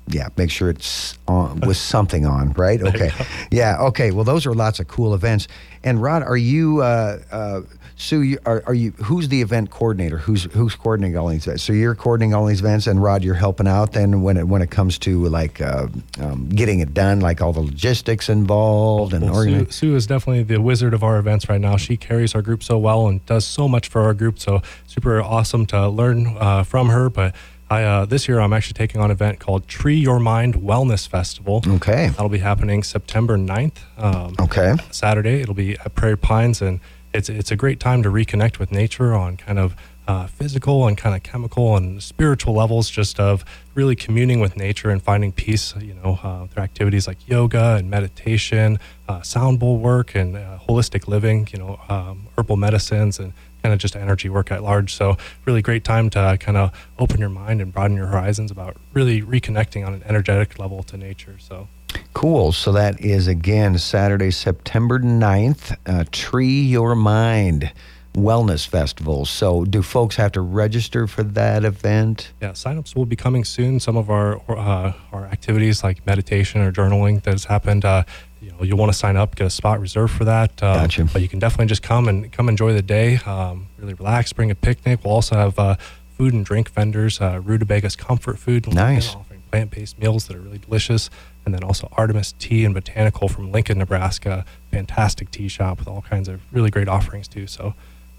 [0.08, 2.82] yeah, make sure it's on with something on, right?
[2.82, 3.12] Okay,
[3.52, 4.12] yeah, okay.
[4.12, 5.48] Well, those are lots of cool events.
[5.84, 7.62] And Rod, are you uh, uh,
[8.04, 8.22] Sue?
[8.22, 8.92] You, are, are you?
[9.04, 10.18] Who's the event coordinator?
[10.18, 11.64] Who's who's coordinating all these events?
[11.64, 13.94] So you're coordinating all these events, and Rod, you're helping out.
[13.94, 15.88] Then when it when it comes to like uh,
[16.20, 19.72] um, getting it done, like all the logistics involved and Well, Sue, organizing.
[19.72, 21.78] Sue is definitely the wizard of our events right now.
[21.78, 24.38] She carries our group so well and does so much for our group.
[24.38, 27.10] So super awesome to learn uh, from her.
[27.10, 27.34] But
[27.70, 31.08] I uh, this year I'm actually taking on an event called Tree Your Mind Wellness
[31.08, 31.64] Festival.
[31.66, 32.10] Okay.
[32.10, 33.78] That'll be happening September 9th.
[33.98, 34.76] Um, Okay.
[34.92, 35.42] Saturday.
[35.42, 36.82] It'll be at Prairie Pines, and
[37.14, 39.76] it's it's a great time to reconnect with nature on kind of
[40.08, 44.90] uh, physical and kind of chemical and spiritual levels, just of really communing with nature
[44.90, 45.74] and finding peace.
[45.80, 50.58] You know, uh, through activities like yoga and meditation, uh, sound bowl work, and uh,
[50.68, 51.48] holistic living.
[51.52, 54.94] You know, um, herbal medicines and kind of just energy work at large.
[54.94, 58.76] So, really great time to kind of open your mind and broaden your horizons about
[58.94, 61.36] really reconnecting on an energetic level to nature.
[61.40, 61.68] So.
[62.14, 62.52] Cool.
[62.52, 67.72] So that is again Saturday, September 9th, uh, Tree Your Mind
[68.14, 69.26] Wellness Festival.
[69.26, 72.32] So do folks have to register for that event?
[72.42, 73.80] Yeah, signups will be coming soon.
[73.80, 77.86] Some of our uh, our activities like meditation or journaling that has happened.
[77.86, 78.04] Uh,
[78.42, 80.62] you know, you'll want to sign up, get a spot reserved for that.
[80.62, 81.06] Um, Gotcha.
[81.06, 83.16] But you can definitely just come and come enjoy the day.
[83.26, 85.00] Um, really relax, bring a picnic.
[85.04, 85.76] We'll also have uh,
[86.18, 87.22] food and drink vendors.
[87.22, 89.16] Uh, Rutabaga's Comfort Food, Nice.
[89.54, 91.10] Offering plant-based meals that are really delicious.
[91.46, 94.46] And then also Artemis Tea and Botanical from Lincoln, Nebraska.
[94.72, 97.48] Fantastic tea shop with all kinds of really great offerings too.
[97.48, 97.74] So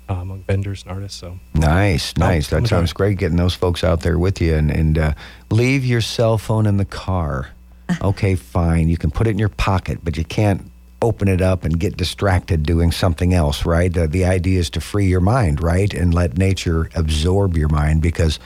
[0.08, 1.18] uh, among vendors and artists.
[1.18, 2.50] So Nice, nice.
[2.50, 2.68] That enjoy.
[2.68, 5.14] sounds great getting those folks out there with you and, and uh,
[5.50, 7.50] leave your cell phone in the car.
[8.00, 8.88] Okay, fine.
[8.88, 10.70] You can put it in your pocket, but you can't
[11.02, 13.92] open it up and get distracted doing something else, right?
[13.92, 15.92] The, the idea is to free your mind, right?
[15.92, 18.38] And let nature absorb your mind because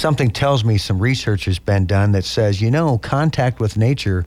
[0.00, 4.24] something tells me some research has been done that says, you know, contact with nature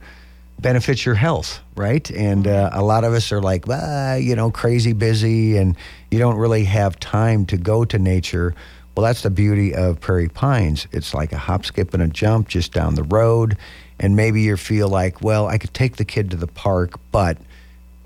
[0.60, 2.08] benefits your health, right?
[2.12, 5.76] And uh, a lot of us are like, ah, you know, crazy busy, and
[6.12, 8.54] you don't really have time to go to nature.
[8.96, 10.86] Well, that's the beauty of Prairie Pines.
[10.92, 13.56] It's like a hop, skip, and a jump just down the road.
[13.98, 17.36] And maybe you feel like, well, I could take the kid to the park, but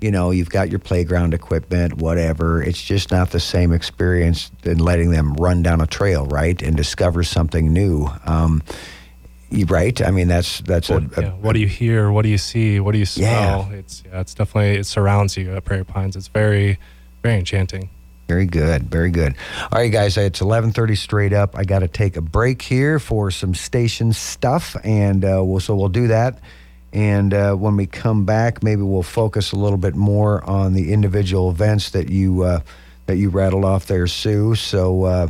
[0.01, 2.61] you know, you've got your playground equipment, whatever.
[2.63, 6.75] It's just not the same experience than letting them run down a trail, right, and
[6.75, 8.07] discover something new.
[8.25, 8.63] Um,
[9.51, 9.99] you- right?
[10.01, 12.11] I mean, that's that's what, a, a yeah, what do you hear?
[12.11, 12.79] What do you see?
[12.79, 13.63] What do you Yeah.
[13.65, 13.69] smell?
[13.77, 16.15] It's yeah, it's definitely it surrounds you at Prairie Pines.
[16.15, 16.77] It's very
[17.23, 17.89] very enchanting.
[18.27, 19.33] Very good, very good.
[19.71, 21.57] All right, guys, it's eleven thirty straight up.
[21.57, 25.75] I got to take a break here for some station stuff, and uh, we'll so
[25.75, 26.39] we'll do that.
[26.91, 30.91] And uh, when we come back, maybe we'll focus a little bit more on the
[30.91, 32.61] individual events that you uh,
[33.05, 34.55] that you rattled off there, Sue.
[34.55, 35.27] So uh,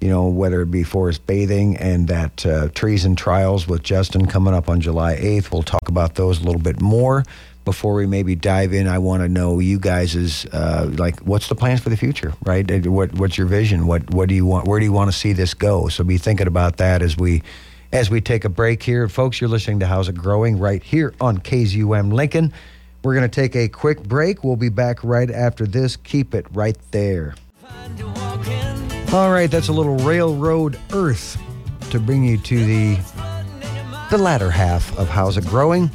[0.00, 4.26] you know, whether it be forest bathing and that uh, trees and trials with Justin
[4.26, 5.52] coming up on July 8th.
[5.52, 7.24] We'll talk about those a little bit more.
[7.66, 11.48] Before we maybe dive in, I want to know you guys is uh, like, what's
[11.48, 12.86] the plans for the future, right?
[12.86, 13.86] What, what's your vision?
[13.86, 14.66] What, what do you want?
[14.66, 15.88] Where do you want to see this go?
[15.88, 17.42] So be thinking about that as we,
[17.92, 19.08] as we take a break here.
[19.08, 22.52] Folks, you're listening to How's It Growing right here on KZUM Lincoln.
[23.02, 24.44] We're going to take a quick break.
[24.44, 25.96] We'll be back right after this.
[25.96, 27.34] Keep it right there.
[29.12, 31.40] All right, that's a little railroad earth
[31.90, 32.98] to bring you to the
[34.10, 35.88] the latter half of How's It Growing.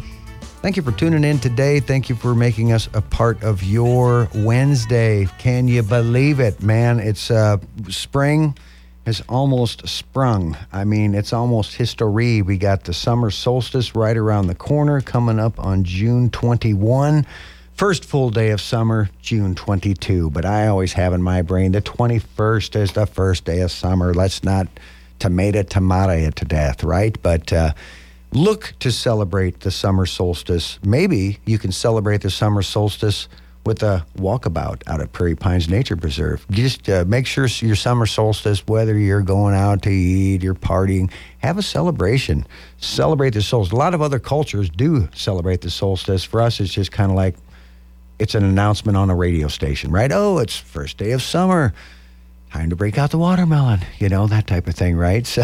[0.62, 1.80] Thank you for tuning in today.
[1.80, 5.28] Thank you for making us a part of your Wednesday.
[5.38, 7.00] Can you believe it, man?
[7.00, 7.58] It's uh,
[7.90, 8.58] spring
[9.06, 10.58] has almost sprung.
[10.74, 12.42] I mean, it's almost history.
[12.42, 17.26] We got the summer solstice right around the corner coming up on June 21.
[17.76, 20.32] First full day of summer, June 22.
[20.32, 24.14] But I always have in my brain the 21st is the first day of summer.
[24.14, 24.68] Let's not
[25.20, 27.16] tomato tomato it to death, right?
[27.22, 27.74] But uh,
[28.32, 30.80] look to celebrate the summer solstice.
[30.84, 33.28] Maybe you can celebrate the summer solstice
[33.66, 36.46] with a walkabout out at Prairie Pines Nature Preserve.
[36.52, 41.12] Just uh, make sure your summer solstice, whether you're going out to eat, you're partying,
[41.40, 42.46] have a celebration.
[42.78, 43.74] Celebrate the solstice.
[43.74, 46.24] A lot of other cultures do celebrate the solstice.
[46.24, 47.36] For us, it's just kind of like
[48.20, 50.12] it's an announcement on a radio station, right?
[50.12, 51.74] Oh, it's first day of summer.
[52.56, 55.28] Time to break out the watermelon, you know, that type of thing, right?
[55.36, 55.44] So,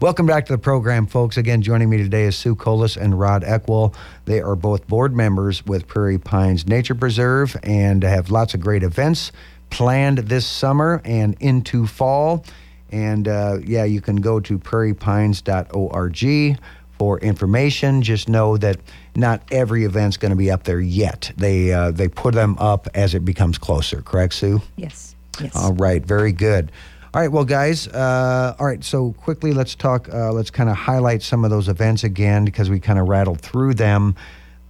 [0.00, 1.36] welcome back to the program, folks.
[1.36, 3.94] Again, joining me today is Sue Colas and Rod Eckwell.
[4.24, 8.82] They are both board members with Prairie Pines Nature Preserve and have lots of great
[8.82, 9.30] events
[9.68, 12.46] planned this summer and into fall.
[12.90, 16.58] And uh, yeah, you can go to prairiepines.org
[16.98, 18.00] for information.
[18.00, 18.80] Just know that
[19.14, 21.30] not every event's going to be up there yet.
[21.36, 24.00] They uh, they put them up as it becomes closer.
[24.00, 24.62] Correct, Sue?
[24.76, 25.14] Yes.
[25.40, 25.56] Yes.
[25.56, 26.04] All right.
[26.04, 26.72] Very good.
[27.14, 27.88] All right, well, guys.
[27.88, 30.08] Uh, all right, so quickly, let's talk.
[30.08, 33.40] Uh, let's kind of highlight some of those events again because we kind of rattled
[33.42, 34.16] through them.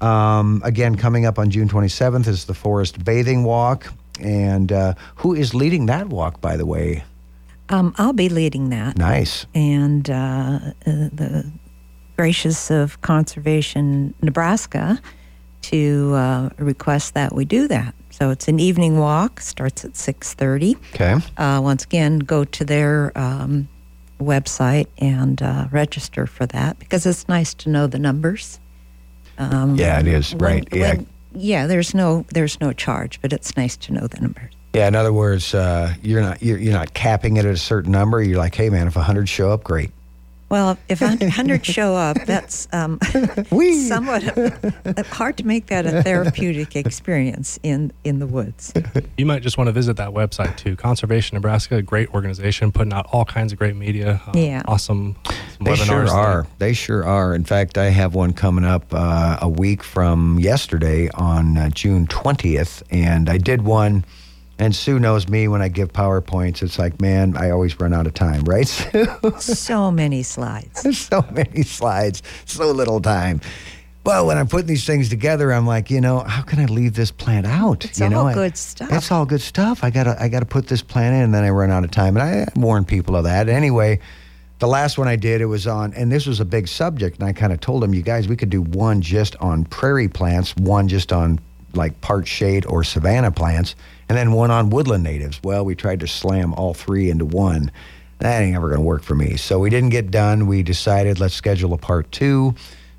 [0.00, 5.34] Um, again, coming up on June 27th is the Forest Bathing Walk, and uh, who
[5.34, 7.04] is leading that walk, by the way?
[7.68, 8.98] Um, I'll be leading that.
[8.98, 9.46] Nice.
[9.54, 11.48] And uh, uh, the
[12.16, 15.00] gracious of Conservation Nebraska
[15.62, 17.94] to uh, request that we do that.
[18.12, 20.76] So it's an evening walk, starts at 6.30.
[20.94, 21.16] Okay.
[21.36, 23.68] Uh, once again, go to their um,
[24.20, 28.60] website and uh, register for that because it's nice to know the numbers.
[29.38, 30.34] Um, yeah, it is.
[30.34, 30.68] when- right.
[30.72, 30.94] yeah.
[30.94, 34.52] when- yeah, there's no there's no charge, but it's nice to know the numbers.
[34.74, 37.90] Yeah, in other words, uh, you're not you're, you're not capping it at a certain
[37.90, 38.22] number.
[38.22, 39.90] You're like, hey man, if hundred show up, great.
[40.52, 42.98] Well, if a hundred show up, that's um,
[43.88, 44.22] somewhat
[45.06, 48.70] hard to make that a therapeutic experience in in the woods.
[49.16, 50.76] You might just want to visit that website too.
[50.76, 54.20] Conservation Nebraska, a great organization, putting out all kinds of great media.
[54.26, 54.60] uh, Yeah.
[54.66, 55.34] Awesome some
[55.64, 55.86] They webinars.
[55.86, 56.46] sure that- are.
[56.58, 57.34] They sure are.
[57.34, 62.06] In fact, I have one coming up uh, a week from yesterday on uh, June
[62.06, 64.04] 20th, and I did one.
[64.58, 66.62] And Sue knows me when I give PowerPoints.
[66.62, 68.66] It's like, man, I always run out of time, right?
[68.68, 69.06] Sue?
[69.40, 70.86] So many slides.
[71.12, 73.40] So many slides, so little time.
[74.04, 76.94] Well, when I'm putting these things together, I'm like, you know, how can I leave
[76.94, 77.84] this plant out?
[77.84, 78.92] It's you know, all I- good stuff.
[78.92, 79.84] It's all good stuff.
[79.84, 82.16] I gotta, I gotta put this plant in, and then I run out of time.
[82.16, 83.48] And I warn people of that.
[83.48, 84.00] Anyway,
[84.58, 87.18] the last one I did, it was on, and this was a big subject.
[87.20, 90.08] And I kind of told them, you guys, we could do one just on prairie
[90.08, 91.38] plants, one just on
[91.74, 93.74] like part shade or savanna plants,
[94.08, 95.40] and then one on woodland natives.
[95.42, 97.70] Well, we tried to slam all three into one.
[98.18, 99.36] That ain't ever going to work for me.
[99.36, 100.46] So we didn't get done.
[100.46, 102.54] We decided let's schedule a part two.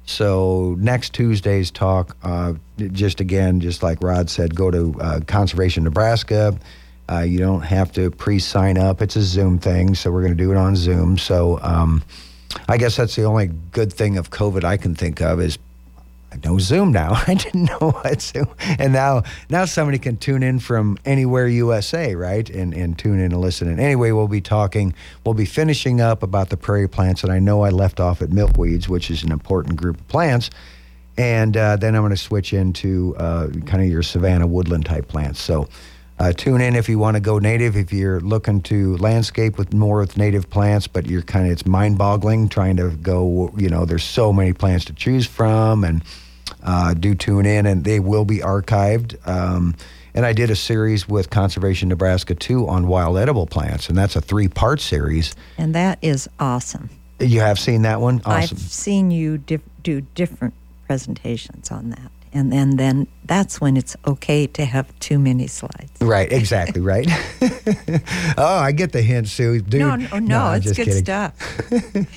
[0.06, 5.86] So next Tuesday's talk, uh, just again, just like Rod said, go to uh, Conservation
[5.86, 6.58] Nebraska.
[7.10, 9.02] Uh, you don't have to pre-sign up.
[9.02, 11.18] It's a Zoom thing, so we're going to do it on Zoom.
[11.18, 12.04] So um,
[12.68, 15.58] I guess that's the only good thing of COVID I can think of is
[16.43, 17.13] Know Zoom now.
[17.28, 18.48] I didn't know what Zoom,
[18.80, 22.50] and now now somebody can tune in from anywhere USA, right?
[22.50, 23.67] And and tune in and listen.
[23.67, 24.93] And anyway, we'll be talking.
[25.26, 28.30] We'll be finishing up about the prairie plants, and I know I left off at
[28.30, 30.50] milkweeds, which is an important group of plants.
[31.17, 35.08] And uh, then I'm going to switch into uh, kind of your savanna woodland type
[35.08, 35.41] plants.
[35.41, 35.67] So.
[36.19, 37.76] Uh, tune in if you want to go native.
[37.76, 41.65] If you're looking to landscape with more with native plants, but you're kind of it's
[41.65, 43.52] mind-boggling trying to go.
[43.58, 46.04] You know, there's so many plants to choose from, and
[46.63, 49.15] uh, do tune in, and they will be archived.
[49.27, 49.75] Um,
[50.15, 54.15] and I did a series with Conservation Nebraska too on wild edible plants, and that's
[54.15, 55.36] a three-part series.
[55.58, 56.89] And that is awesome.
[57.19, 58.21] You have seen that one?
[58.25, 60.53] I've seen you dif- do different
[60.86, 62.12] presentations on that.
[62.34, 65.91] And then then that's when it's okay to have too many slides.
[66.02, 67.08] Right, exactly, right.
[68.38, 69.62] oh, I get the hint, Sue.
[69.62, 71.04] Dude, no, no, no, I'm it's just good kidding.
[71.04, 71.34] stuff.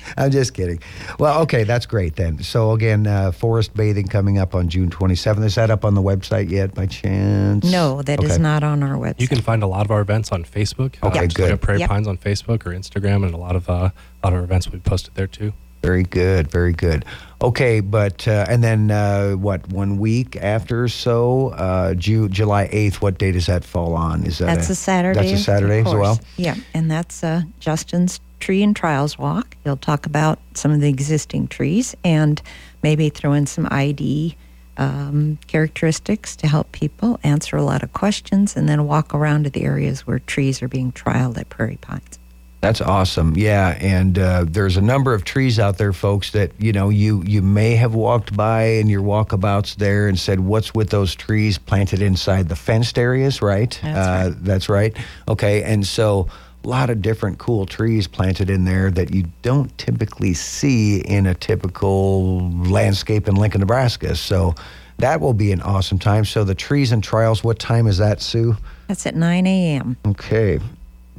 [0.17, 0.79] I'm just kidding.
[1.19, 2.39] Well, okay, that's great then.
[2.43, 5.45] So again, uh, forest bathing coming up on June 27th.
[5.45, 7.63] Is that up on the website yet, by chance?
[7.65, 8.41] No, that is Okay.
[8.41, 9.21] not on our website.
[9.21, 10.95] You can find a lot of our events on Facebook.
[11.03, 11.61] Okay, just look good.
[11.61, 11.89] Prairie Yep.
[11.89, 14.67] Pines on Facebook or Instagram, and a lot of uh, a lot of our events
[14.67, 15.53] will be posted there too.
[15.81, 17.05] Very good, very good.
[17.41, 19.67] Okay, but uh, and then uh, what?
[19.69, 22.95] One week after or so, uh, Ju- July 8th.
[22.95, 24.25] What day does that fall on?
[24.25, 25.19] Is that That's a Saturday.
[25.19, 26.19] That's a Saturday as well.
[26.37, 29.55] Yeah, and that's uh, Justin's Tree and Trials Walk.
[29.63, 32.41] He'll talk about some of the existing trees and
[32.81, 34.35] maybe throw in some ID
[34.77, 39.49] um, characteristics to help people answer a lot of questions and then walk around to
[39.49, 42.16] the areas where trees are being trialed at Prairie Pines.
[42.61, 43.35] That's awesome.
[43.37, 47.21] Yeah, and uh, there's a number of trees out there, folks, that you know you
[47.23, 51.57] you may have walked by in your walkabouts there and said, "What's with those trees
[51.59, 53.79] planted inside the fenced areas?" Right.
[53.83, 54.97] That's uh, That's right.
[55.27, 56.27] Okay, and so
[56.63, 61.27] a lot of different cool trees planted in there that you don't typically see in
[61.27, 64.15] a typical landscape in Lincoln, Nebraska.
[64.15, 64.55] So
[64.97, 66.25] that will be an awesome time.
[66.25, 67.43] So the trees and trials.
[67.43, 68.57] What time is that, Sue?
[68.87, 69.97] That's at 9 a.m.
[70.07, 70.59] Okay,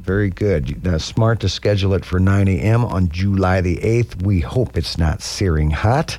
[0.09, 0.87] very good.
[0.87, 2.83] Uh, smart to schedule it for 9 a.m.
[2.83, 4.23] on July the 8th.
[4.23, 6.17] We hope it's not searing hot.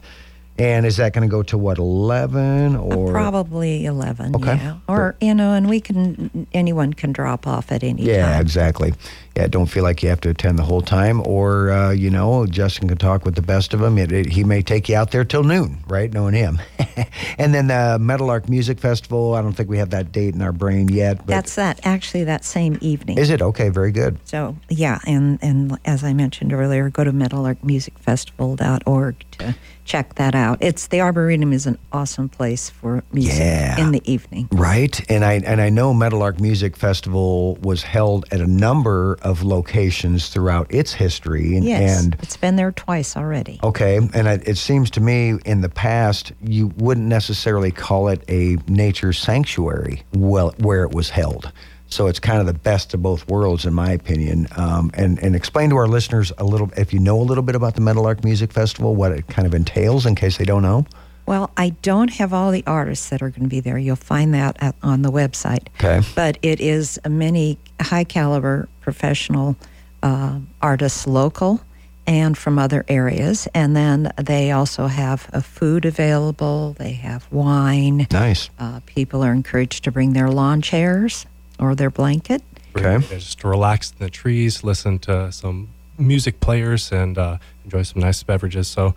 [0.60, 3.10] And is that going to go to what, 11 Uh, or?
[3.10, 4.54] Probably 11, Okay.
[4.56, 4.76] yeah.
[4.86, 8.34] Or, you know, and we can, anyone can drop off at any Yeah, time.
[8.34, 8.94] Yeah, exactly.
[9.40, 12.44] Yeah, don't feel like you have to attend the whole time, or uh, you know,
[12.44, 13.96] Justin can talk with the best of them.
[13.96, 16.12] It, it, he may take you out there till noon, right?
[16.12, 16.58] Knowing him.
[17.38, 19.34] and then the Meadowlark Music Festival.
[19.34, 21.18] I don't think we have that date in our brain yet.
[21.18, 23.16] But That's that, actually that same evening.
[23.16, 23.70] is it okay?
[23.70, 24.18] Very good.
[24.24, 30.58] So yeah, and and as I mentioned earlier, go to meadowlarkmusicfestival.org to check that out.
[30.60, 33.80] It's the Arboretum is an awesome place for music Yeah.
[33.80, 34.48] in the evening.
[34.52, 39.29] Right, and I and I know Meadowlark Music Festival was held at a number of
[39.42, 43.58] locations throughout its history, and, Yes, and it's been there twice already.
[43.62, 48.22] okay, and it, it seems to me in the past you wouldn't necessarily call it
[48.28, 51.52] a nature sanctuary, well, where it was held.
[51.86, 54.46] So it's kind of the best of both worlds, in my opinion.
[54.56, 57.56] Um, and and explain to our listeners a little, if you know a little bit
[57.56, 60.86] about the Meadowlark Music Festival, what it kind of entails, in case they don't know.
[61.30, 63.78] Well, I don't have all the artists that are going to be there.
[63.78, 65.68] You'll find that at, on the website.
[65.76, 66.04] Okay.
[66.16, 69.54] But it is many high caliber professional
[70.02, 71.60] uh, artists, local
[72.04, 73.46] and from other areas.
[73.54, 78.08] And then they also have uh, food available, they have wine.
[78.10, 78.50] Nice.
[78.58, 81.26] Uh, people are encouraged to bring their lawn chairs
[81.60, 82.42] or their blanket.
[82.76, 83.06] Okay.
[83.06, 88.02] Just to relax in the trees, listen to some music players, and uh, enjoy some
[88.02, 88.66] nice beverages.
[88.66, 88.96] So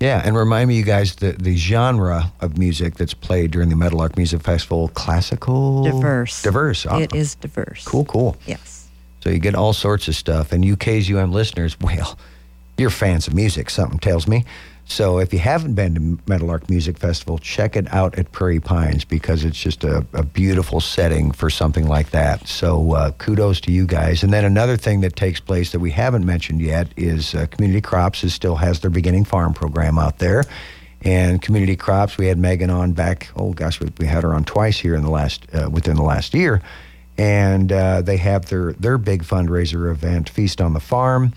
[0.00, 3.76] Yeah, and remind me, you guys, the, the genre of music that's played during the
[3.76, 5.84] Meadowlark Music Festival, classical?
[5.84, 6.42] Diverse.
[6.42, 6.86] Diverse.
[6.88, 7.84] Oh, It is diverse.
[7.84, 8.36] Cool, cool.
[8.46, 8.88] Yes.
[9.22, 10.52] So you get all sorts of stuff.
[10.52, 12.18] And you KZUM listeners, well,
[12.76, 14.44] you're fans of music, something tells me.
[14.88, 19.04] So if you haven't been to Meadowlark Music Festival, check it out at Prairie Pines
[19.04, 22.46] because it's just a, a beautiful setting for something like that.
[22.46, 24.22] So uh, kudos to you guys.
[24.22, 27.80] And then another thing that takes place that we haven't mentioned yet is uh, Community
[27.80, 30.44] Crops is still has their beginning farm program out there.
[31.02, 33.28] And Community Crops, we had Megan on back.
[33.36, 36.02] Oh gosh, we, we had her on twice here in the last uh, within the
[36.02, 36.62] last year,
[37.18, 41.32] and uh, they have their their big fundraiser event, Feast on the Farm.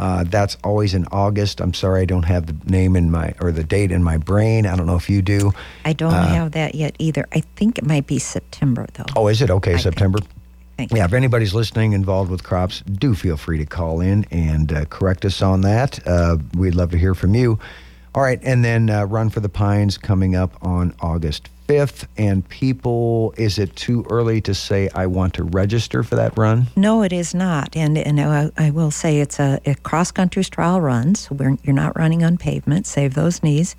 [0.00, 1.60] Uh, that's always in August.
[1.60, 4.66] I'm sorry, I don't have the name in my or the date in my brain.
[4.66, 5.52] I don't know if you do.
[5.84, 7.28] I don't have that yet either.
[7.32, 9.02] I think it might be September, though.
[9.02, 9.72] Uh, Oh, is it okay?
[9.72, 9.82] I think.
[9.82, 10.18] September.
[10.78, 14.72] Thank Yeah, if anybody's listening involved with crops, do feel free to call in and
[14.72, 16.00] uh, correct us on that.
[16.06, 17.58] Uh, we'd love to hear from you.
[18.14, 22.08] All right, and then uh, Run for the Pines coming up on August 5th.
[22.18, 26.66] And people, is it too early to say I want to register for that run?
[26.74, 27.76] No, it is not.
[27.76, 31.56] And and I, I will say it's a, a cross country trial run, so we're,
[31.62, 32.86] you're not running on pavement.
[32.86, 33.76] Save those knees.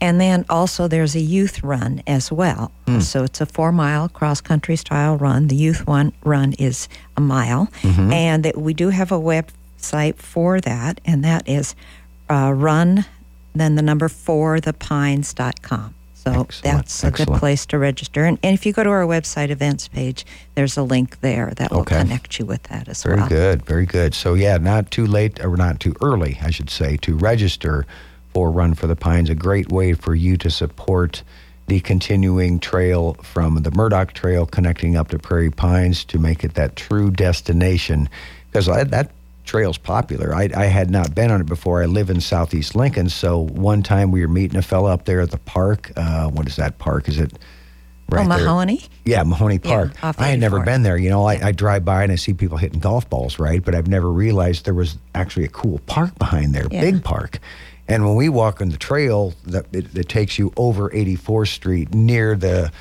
[0.00, 2.70] And then also there's a youth run as well.
[3.00, 5.48] So it's a four mile cross country style run.
[5.48, 7.68] The youth one run is a mile,
[8.12, 11.74] and that we do have a website for that, and that is
[12.28, 13.06] uh, run
[13.54, 15.94] then the number four thepines.com.
[16.14, 18.24] So Excellent, that's a good place to register.
[18.24, 20.24] And, and if you go to our website events page,
[20.54, 21.98] there's a link there that will Okay.
[21.98, 23.28] connect you with that as Very well.
[23.28, 24.14] Very good, very good.
[24.14, 27.84] So yeah, not too late or not too early, I should say, to register
[28.32, 29.28] for Run for the Pines.
[29.28, 31.22] A great way for you to support
[31.66, 36.54] the continuing trail from the Murdock Trail connecting up to Prairie Pines to make it
[36.54, 38.08] that true destination.
[38.50, 39.10] Because that
[39.44, 40.34] trail's popular.
[40.34, 41.82] I, I had not been on it before.
[41.82, 45.20] I live in Southeast Lincoln, so one time we were meeting a fella up there
[45.20, 45.92] at the park.
[45.96, 47.08] Uh, what is that park?
[47.08, 47.32] Is it
[48.12, 48.38] oh, right there?
[48.38, 48.82] Mahoney?
[49.04, 49.92] Yeah, Mahoney Park.
[50.02, 50.96] off I had never been there.
[50.96, 53.62] You know, I, I drive by and I see people hitting golf balls, right?
[53.64, 56.80] But I've never realized there was actually a cool park behind there, Yeah.
[56.80, 57.38] big park.
[57.86, 61.92] And when we walk on the trail that it, it takes you over 84th Street
[61.94, 62.72] near the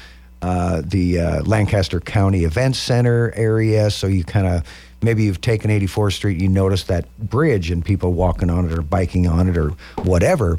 [0.41, 4.67] uh, the uh, Lancaster County Event Center area, so you kind of
[5.03, 8.81] maybe you've taken 84th Street, you notice that bridge and people walking on it or
[8.81, 9.69] biking on it or
[10.03, 10.57] whatever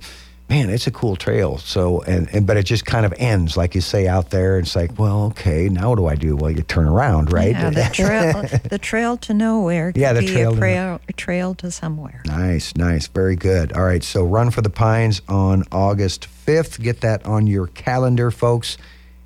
[0.49, 1.57] man, it's a cool trail.
[1.59, 4.59] So, and, and but it just kind of ends, like you say out there.
[4.59, 6.37] It's like, well, okay, now what do I do?
[6.37, 7.53] Well, you turn around, right?
[7.53, 11.55] Yeah, the trail, the trail to nowhere Yeah, the trail a to- trail, a trail
[11.57, 12.23] to somewhere.
[12.27, 13.73] Nice, nice, very good.
[13.73, 16.81] All right, so Run for the Pines on August 5th.
[16.81, 18.77] Get that on your calendar, folks.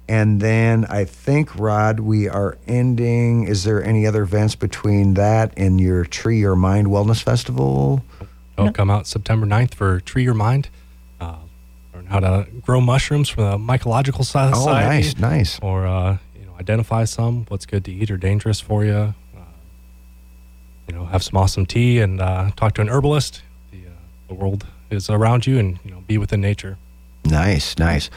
[0.08, 3.44] And then I think, Rod, we are ending.
[3.44, 8.02] Is there any other events between that and your Tree Your Mind Wellness Festival?
[8.56, 10.68] Oh, come out September 9th for Tree Your Mind.
[11.20, 11.36] Uh,
[11.94, 14.56] learn how to grow mushrooms from the Mycological Society.
[14.56, 15.58] Oh, nice, nice.
[15.60, 18.92] Or, uh, you know, identify some, what's good to eat or dangerous for you.
[19.36, 19.40] Uh,
[20.88, 23.42] you know, have some awesome tea and uh, talk to an herbalist.
[23.70, 23.90] The, uh,
[24.28, 26.78] the world is around you and, you know, be within nature.
[27.26, 28.08] Nice, nice.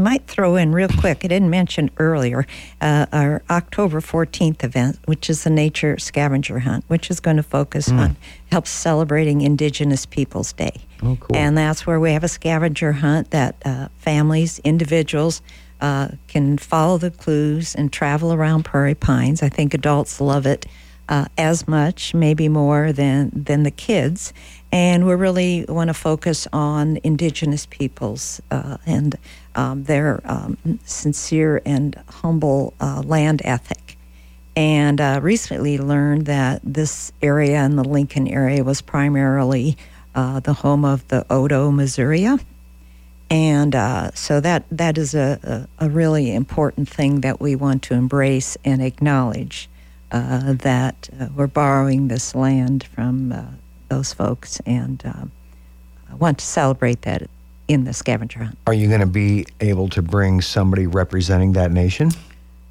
[0.00, 2.46] I might throw in real quick, I didn't mention earlier,
[2.80, 7.42] uh, our October 14th event, which is the Nature Scavenger Hunt, which is going to
[7.42, 8.16] focus on
[8.50, 10.72] helps celebrating Indigenous Peoples Day.
[11.02, 11.36] Oh, cool.
[11.36, 15.42] And that's where we have a scavenger hunt that uh, families, individuals
[15.82, 19.42] uh, can follow the clues and travel around Prairie Pines.
[19.42, 20.64] I think adults love it
[21.10, 24.32] uh, as much, maybe more than than the kids.
[24.72, 29.16] And we really want to focus on Indigenous peoples uh, and
[29.56, 33.98] um, their um, sincere and humble uh, land ethic.
[34.54, 39.76] And uh, recently learned that this area in the Lincoln area was primarily
[40.14, 42.38] uh, the home of the Otoe Missouria.
[43.28, 47.82] And uh, so that that is a, a, a really important thing that we want
[47.84, 49.68] to embrace and acknowledge
[50.12, 53.44] uh, that uh, we're borrowing this land from uh,
[53.88, 55.32] those folks and um,
[56.10, 57.28] I want to celebrate that
[57.68, 58.58] in the scavenger hunt.
[58.66, 62.10] Are you going to be able to bring somebody representing that nation?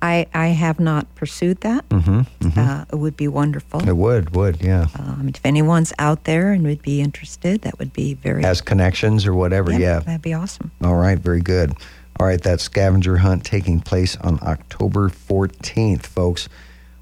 [0.02, 1.88] I, I have not pursued that.
[1.90, 2.60] Mm-hmm.
[2.60, 3.88] Uh, it would be wonderful.
[3.88, 4.88] It would, would, yeah.
[4.98, 9.26] Um, if anyone's out there and would be interested, that would be very Has connections
[9.26, 10.00] or whatever, yeah.
[10.00, 10.72] that'd be awesome.
[10.84, 11.74] All right, very good.
[12.20, 16.50] All right, that scavenger hunt taking place on October 14th, folks.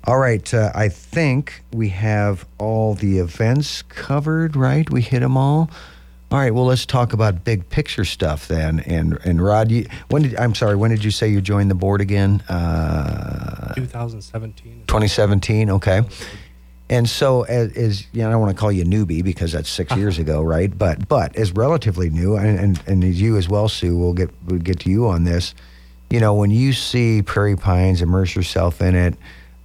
[0.08, 4.90] All right, uh, I think we have all the events covered, right?
[4.90, 5.70] We hit them all.
[6.32, 8.80] All right, well, let's talk about big picture stuff then.
[8.80, 11.76] And and Rod, you, when did I'm sorry, when did you say you joined the
[11.76, 12.40] board again?
[12.48, 14.84] Uh, 2017.
[14.88, 15.72] 2017.
[15.72, 16.02] Okay.
[16.90, 19.70] And so, as, as you know, I don't want to call you newbie because that's
[19.70, 20.76] six years ago, right?
[20.76, 24.30] But but as relatively new, and and, and as you as well, Sue, we'll get
[24.46, 25.54] we'll get to you on this.
[26.10, 29.16] You know, when you see Prairie Pines, immerse yourself in it.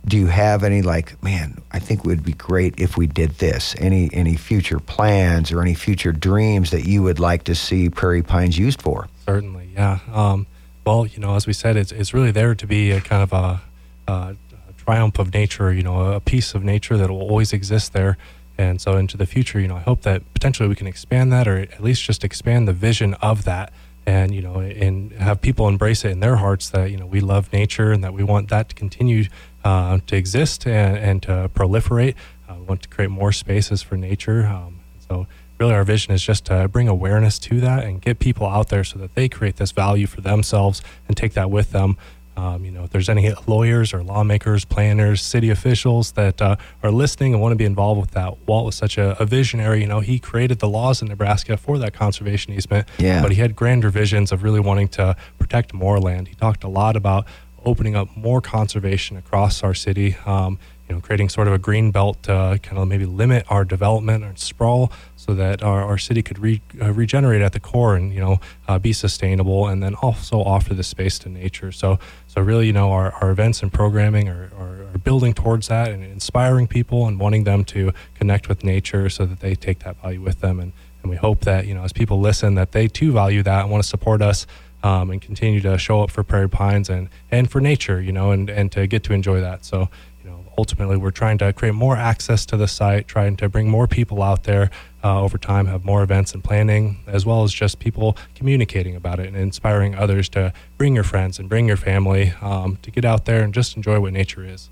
[0.05, 1.63] Do you have any like, man?
[1.71, 3.75] I think it would be great if we did this.
[3.79, 8.23] Any any future plans or any future dreams that you would like to see Prairie
[8.23, 9.09] Pines used for?
[9.27, 10.01] Certainly, yeah.
[10.13, 10.47] Um,
[10.85, 13.33] well, you know, as we said, it's, it's really there to be a kind of
[13.33, 13.63] a,
[14.09, 14.37] a
[14.77, 18.19] triumph of nature, you know, a piece of nature that will always exist there.
[18.59, 21.49] And so into the future, you know, I hope that potentially we can expand that
[21.49, 23.73] or at least just expand the vision of that
[24.05, 27.21] and, you know, and have people embrace it in their hearts that, you know, we
[27.21, 29.25] love nature and that we want that to continue
[29.65, 32.15] uh, to exist and, and to proliferate.
[32.49, 34.47] Uh, we want to create more spaces for nature.
[34.47, 35.27] Um, so
[35.59, 38.85] really our vision is just to bring awareness to that and get people out there
[38.85, 41.97] so that they create this value for themselves and take that with them.
[42.35, 46.91] Um, you know, if there's any lawyers or lawmakers, planners, city officials that uh, are
[46.91, 49.83] listening and want to be involved with that, Walt was such a, a visionary.
[49.83, 53.21] You know, he created the laws in Nebraska for that conservation easement, Yeah.
[53.21, 56.27] but he had grander visions of really wanting to protect more land.
[56.29, 57.27] He talked a lot about
[57.65, 60.17] opening up more conservation across our city.
[60.27, 60.59] Um,
[60.89, 64.25] you know, creating sort of a green belt to kind of maybe limit our development
[64.25, 68.13] and sprawl so that our, our city could re, uh, regenerate at the core and,
[68.13, 71.73] you know, uh, be sustainable and then also offer the space to nature.
[71.73, 75.69] So, so really, you know, our, our events and programming are, are, are building towards
[75.69, 79.79] that and inspiring people and wanting them to connect with nature so that they take
[79.81, 80.61] that value with them.
[80.61, 83.63] And, and we hope that, you know, as people listen, that they too value that
[83.63, 84.47] and want to support us
[84.83, 88.31] um, and continue to show up for Prairie Pines and, and for nature, you know,
[88.31, 89.65] and, and to get to enjoy that.
[89.65, 89.89] So,
[90.23, 93.69] you know, ultimately we're trying to create more access to the site, trying to bring
[93.69, 94.71] more people out there
[95.05, 99.19] uh, over time, have more events and planning, as well as just people communicating about
[99.19, 103.05] it and inspiring others to bring your friends and bring your family um, to get
[103.05, 104.69] out there and just enjoy what nature is.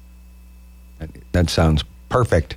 [1.32, 2.56] That sounds perfect.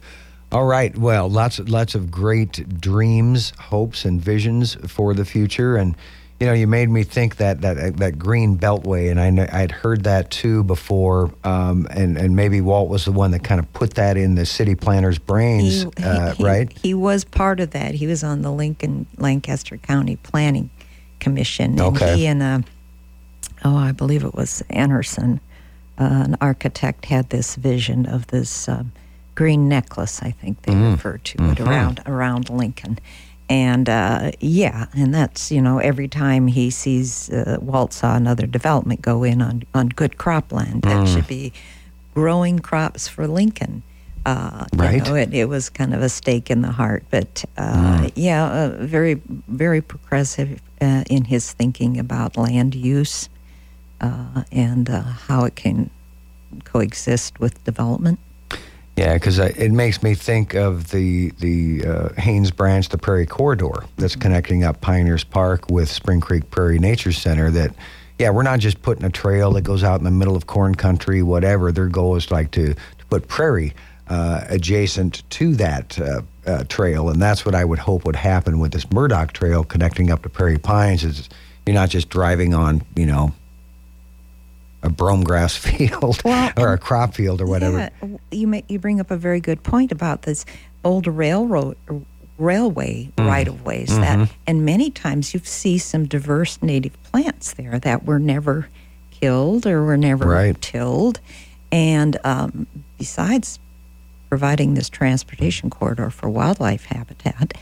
[0.51, 0.95] All right.
[0.95, 5.77] Well, lots lots of great dreams, hopes, and visions for the future.
[5.77, 5.95] And
[6.43, 10.03] you know, you made me think that that that green beltway, and I I'd heard
[10.03, 11.33] that too before.
[11.45, 14.45] Um, and and maybe Walt was the one that kind of put that in the
[14.45, 16.77] city planners' brains, He- uh, he- right?
[16.83, 17.95] He was part of that.
[17.95, 20.69] He was on the Lincoln Lancaster County Planning
[21.21, 21.79] Commission.
[21.79, 22.17] And Okay.
[22.17, 22.59] he and uh,
[23.63, 25.39] oh, I believe it was Anderson,
[25.97, 28.91] uh, an architect, had this vision of this um,
[29.33, 30.19] green necklace.
[30.21, 30.91] I think they Mm.
[30.91, 31.69] refer to it Mm-hmm.
[31.69, 32.99] around around Lincoln.
[33.49, 38.47] And uh, yeah, and that's you know every time he sees uh, Walt saw another
[38.47, 41.13] development go in on on good cropland that Mm.
[41.13, 41.53] should be
[42.13, 43.83] growing crops for Lincoln.
[44.25, 45.05] Uh, you Right.
[45.05, 48.69] know, it, it was kind of a stake in the heart, but uh, yeah, uh,
[48.79, 49.15] very,
[49.49, 53.27] very progressive uh, in his thinking about land use
[53.99, 55.89] uh, and uh, how it can
[56.63, 58.17] coexist with development.
[58.95, 63.85] Yeah, because it makes me think of the the uh, Haines Branch, the Prairie Corridor
[63.97, 67.49] that's connecting up Pioneers Park with Spring Creek Prairie Nature Center.
[67.49, 67.73] That,
[68.19, 70.75] yeah, we're not just putting a trail that goes out in the middle of corn
[70.75, 71.71] country, whatever.
[71.71, 73.73] Their goal is like to, to put prairie
[74.09, 78.59] uh, adjacent to that uh, uh, trail, and that's what I would hope would happen
[78.59, 81.03] with this Murdock Trail connecting up to Prairie Pines.
[81.03, 81.29] Is
[81.65, 83.33] you're not just driving on, you know.
[84.83, 87.89] A brome grass field Well, or a crop field or whatever.
[88.01, 90.45] Yeah, you make, you bring up a very good point about this
[90.83, 91.77] old railroad
[92.37, 93.27] railway Mm.
[93.27, 94.01] right of ways Mm-hmm.
[94.23, 98.67] that and many times you see some diverse native plants there that were never
[99.11, 100.59] killed or were never Right.
[100.61, 101.19] tilled
[101.71, 102.65] and um,
[102.97, 103.59] besides
[104.29, 107.53] providing this transportation corridor for wildlife habitat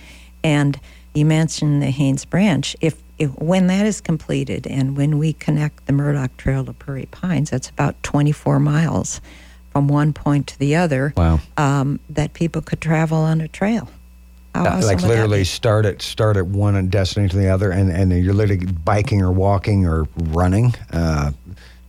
[0.43, 0.79] and
[1.13, 5.85] you mentioned the Haines Branch if, if when that is completed and when we connect
[5.85, 9.21] the Murdock Trail to Prairie Pines that's about 24 miles
[9.71, 11.39] from one point to the other Wow.
[11.57, 13.89] um, that people could travel on a trail.
[14.53, 17.89] Uh, awesome like literally start at start at one and destination to the other, and
[17.89, 20.75] and you're literally biking or walking or running.
[20.91, 21.31] Uh,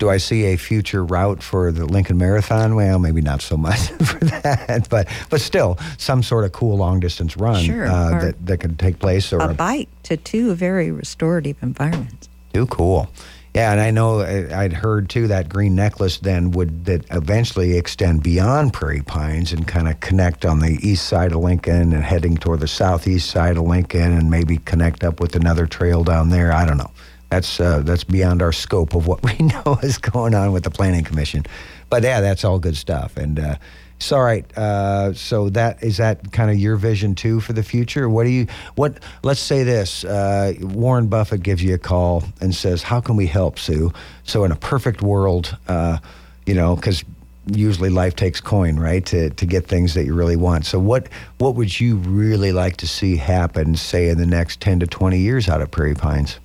[0.03, 2.75] do I see a future route for the Lincoln Marathon?
[2.75, 6.99] Well, maybe not so much for that, but but still some sort of cool long
[6.99, 9.33] distance run Sure, uh, that that could take place.
[9.33, 12.29] Or a bike to two very restorative environments.
[12.53, 13.09] too cool.
[13.55, 17.77] Yeah, and I know I- I'd heard too that green necklace then would that eventually
[17.79, 22.03] extend beyond Prairie Pines and kind of connect on the east side of Lincoln and
[22.03, 26.31] heading toward the southeast side of Lincoln and maybe connect up with another trail down
[26.31, 26.51] there.
[26.53, 26.91] I don't know.
[27.33, 30.71] That's uh, that's beyond our scope of what we know is going on with the
[30.71, 31.47] Planning Commission.
[31.89, 33.17] But yeah, that's all good stuff.
[33.17, 33.55] And uh,
[33.97, 34.45] it's all right.
[34.55, 38.07] Uh, so that is that kind of your vision too for the future.
[38.07, 39.03] What do you what?
[39.23, 43.29] Let's say this: uh, Warren Buffett gives you a call and says, "How can we
[43.29, 46.01] help, Sue?" So in a perfect world, uh,
[46.45, 47.03] you know, because
[47.47, 50.67] usually life takes coin, right, to to get things that you really want.
[50.67, 51.09] So what
[51.39, 55.21] what would you really like to see happen, say in the next ten to twenty
[55.21, 56.39] years out of Prairie Pines?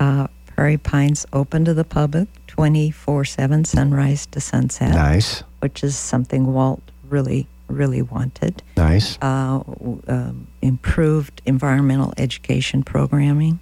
[0.00, 5.96] Uh, Prairie Pines open to the public 24 7, sunrise to sunset, Nice, which is
[5.96, 8.62] something Walt really, really wanted.
[8.76, 9.18] nice.
[9.22, 9.60] Uh,
[10.08, 13.58] um, improved environmental education programming,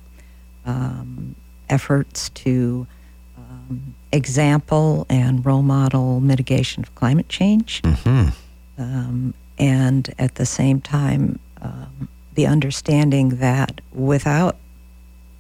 [0.65, 1.35] um,
[1.69, 2.87] efforts to
[3.37, 7.83] um, example and role model mitigation of climate change.
[7.85, 8.29] hmm
[8.79, 14.57] um, and at the same time, um, the understanding that without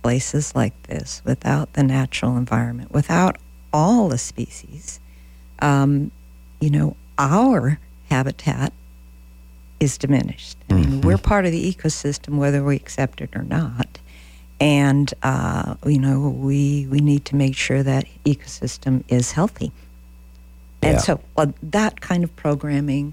[0.02, 3.36] places like this, without the natural environment, without
[3.72, 5.00] all the species,
[5.60, 6.10] um,
[6.60, 7.78] you know, our
[8.08, 8.72] habitat
[9.80, 10.56] is diminished.
[10.70, 11.04] I mean, Mhm.
[11.04, 13.98] we're part of the ecosystem whether we accept it or not.
[14.60, 19.70] And, uh, you know, we, we need to make sure that ecosystem is healthy.
[20.82, 20.98] And Yeah.
[20.98, 23.12] so uh, that kind of programming,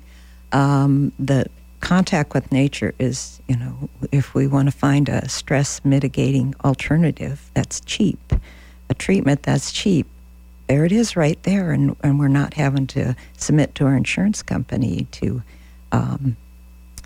[0.52, 1.46] um, the
[1.86, 7.52] contact with nature is, you know, if we want to find a stress mitigating alternative
[7.54, 8.34] that's cheap,
[8.90, 10.08] a treatment that's cheap,
[10.68, 11.72] there it is right there.
[11.72, 15.44] And, and we're not having to submit to our insurance company to
[15.92, 16.36] um,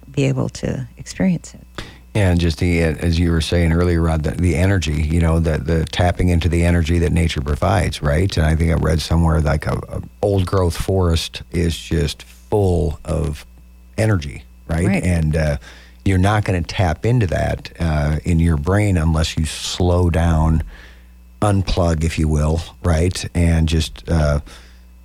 [0.10, 1.84] be able to experience it.
[2.16, 5.58] And just the as you were saying earlier, Rod, the, the energy, you know, the
[5.58, 8.36] the tapping into the energy that nature provides, right?
[8.36, 13.00] And I think I read somewhere like a, a old growth forest is just full
[13.06, 13.46] of
[13.98, 14.88] energy, right?
[14.88, 15.04] Right.
[15.04, 15.58] And uh,
[16.06, 20.64] you're not going to tap into that uh, in your brain unless you slow down,
[21.42, 24.40] unplug, if you will, right, and just uh,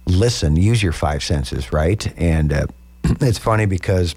[0.07, 2.13] listen, use your five senses, right?
[2.19, 2.67] And uh,
[3.05, 4.15] it's funny because.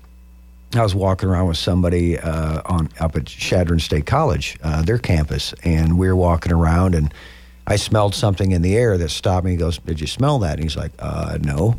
[0.76, 4.98] I was walking around with somebody uh, on up at Chadron State College, uh, their
[4.98, 7.14] campus, and we were walking around, and
[7.66, 9.52] I smelled something in the air that stopped me.
[9.52, 11.78] He goes, "Did you smell that?" And he's like, uh, "No."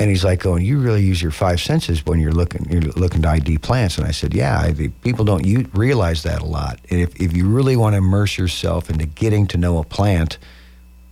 [0.00, 3.22] And he's like, going, you really use your five senses when you're looking you're looking
[3.22, 3.98] to ID plants.
[3.98, 5.42] And I said, yeah, I, people don't
[5.74, 6.78] realize that a lot.
[6.90, 10.38] And if, if you really want to immerse yourself into getting to know a plant,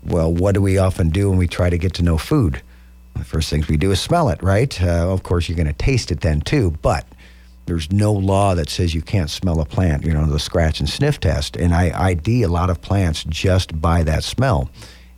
[0.05, 2.63] well, what do we often do when we try to get to know food?
[3.17, 4.81] The first things we do is smell it, right?
[4.81, 7.07] Uh, of course, you're going to taste it then too, but
[7.67, 10.89] there's no law that says you can't smell a plant, you know, the scratch and
[10.89, 11.57] sniff test.
[11.57, 14.71] And I ID a lot of plants just by that smell.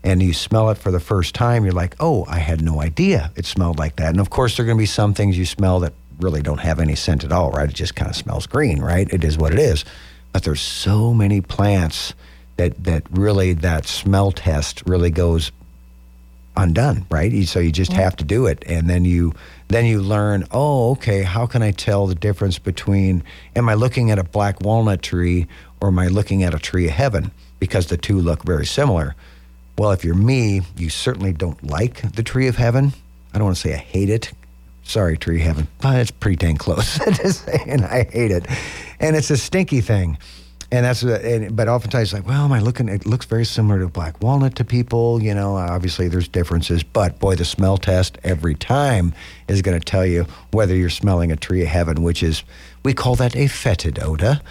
[0.05, 3.32] And you smell it for the first time, you're like, oh, I had no idea
[3.36, 4.11] it smelled like that.
[4.11, 6.59] And of course, there are going to be some things you smell that really don't
[6.61, 7.68] have any scent at all, right?
[7.68, 9.12] It just kind of smells green, right?
[9.12, 9.84] It is what it is.
[10.32, 12.14] But there's so many plants
[12.57, 15.53] that, that really, that smell test really goes
[16.59, 17.46] undone, right?
[17.46, 19.34] So you just have to do it, and then you
[19.68, 20.44] then you learn.
[20.51, 21.22] Oh, okay.
[21.22, 23.22] How can I tell the difference between?
[23.55, 25.46] Am I looking at a black walnut tree
[25.80, 27.30] or am I looking at a tree of heaven?
[27.61, 29.14] Because the two look very similar.
[29.79, 32.93] Well, if you're me, you certainly don't like the tree of heaven.
[33.33, 34.33] I don't want to say I hate it.
[34.83, 36.99] Sorry, tree of heaven, but it's pretty dang close.
[37.05, 38.47] To saying I hate it,
[38.99, 40.18] and it's a stinky thing.
[40.72, 43.89] And that's and, but oftentimes like well am i looking it looks very similar to
[43.89, 48.55] black walnut to people you know obviously there's differences but boy the smell test every
[48.55, 49.14] time
[49.49, 52.43] is going to tell you whether you're smelling a tree of heaven which is
[52.85, 54.43] we call that a fetid odor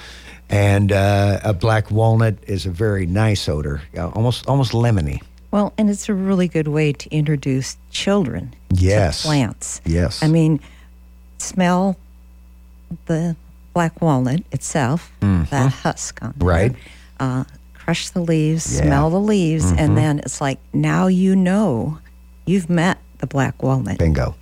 [0.50, 3.82] and uh, a black walnut is a very nice odor
[4.14, 5.22] almost almost lemony
[5.52, 10.28] well and it's a really good way to introduce children yes to plants yes i
[10.28, 10.60] mean
[11.38, 11.98] smell
[13.06, 13.36] the
[13.78, 15.44] black walnut itself, mm-hmm.
[15.52, 16.48] that husk on there.
[16.48, 16.76] Right.
[17.20, 17.44] Uh,
[17.76, 18.82] crush the leaves, yeah.
[18.82, 19.78] smell the leaves, mm-hmm.
[19.78, 22.00] and then it's like now you know
[22.46, 24.00] you've met the black walnut.
[24.00, 24.36] Bingo.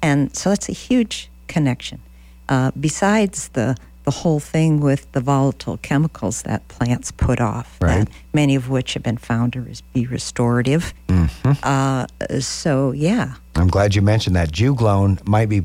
[0.00, 2.00] And so that's a huge connection.
[2.48, 8.08] Uh, besides the the whole thing with the volatile chemicals that plants put off, right.
[8.32, 10.92] many of which have been found to be restorative.
[11.08, 11.52] Mm-hmm.
[11.62, 12.06] Uh,
[12.40, 13.34] so, yeah.
[13.54, 14.50] I'm glad you mentioned that.
[14.50, 15.64] Juglone might be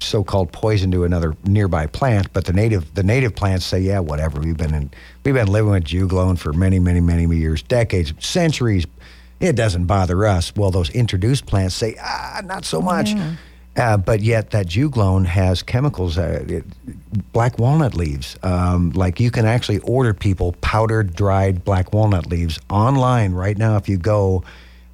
[0.00, 4.40] so-called poison to another nearby plant, but the native the native plants say, yeah, whatever.
[4.40, 4.90] We've been in,
[5.24, 8.86] we've been living with juglone for many, many, many years, decades, centuries.
[9.40, 10.54] It doesn't bother us.
[10.54, 13.10] Well, those introduced plants say, ah, not so much.
[13.10, 13.34] Yeah.
[13.76, 16.64] Uh, but yet that juglone has chemicals, uh, it,
[17.32, 18.36] black walnut leaves.
[18.44, 23.76] Um, like you can actually order people powdered, dried black walnut leaves online right now.
[23.76, 24.44] If you go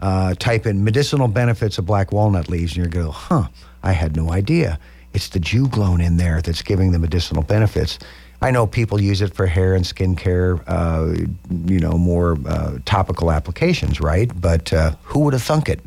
[0.00, 3.48] uh, type in medicinal benefits of black walnut leaves, and you're go, huh,
[3.82, 4.78] I had no idea.
[5.12, 7.98] It's the juglone in there that's giving the medicinal benefits.
[8.42, 11.14] I know people use it for hair and skin care, uh,
[11.66, 14.30] you know, more uh, topical applications, right?
[14.40, 15.80] But uh, who would have thunk it?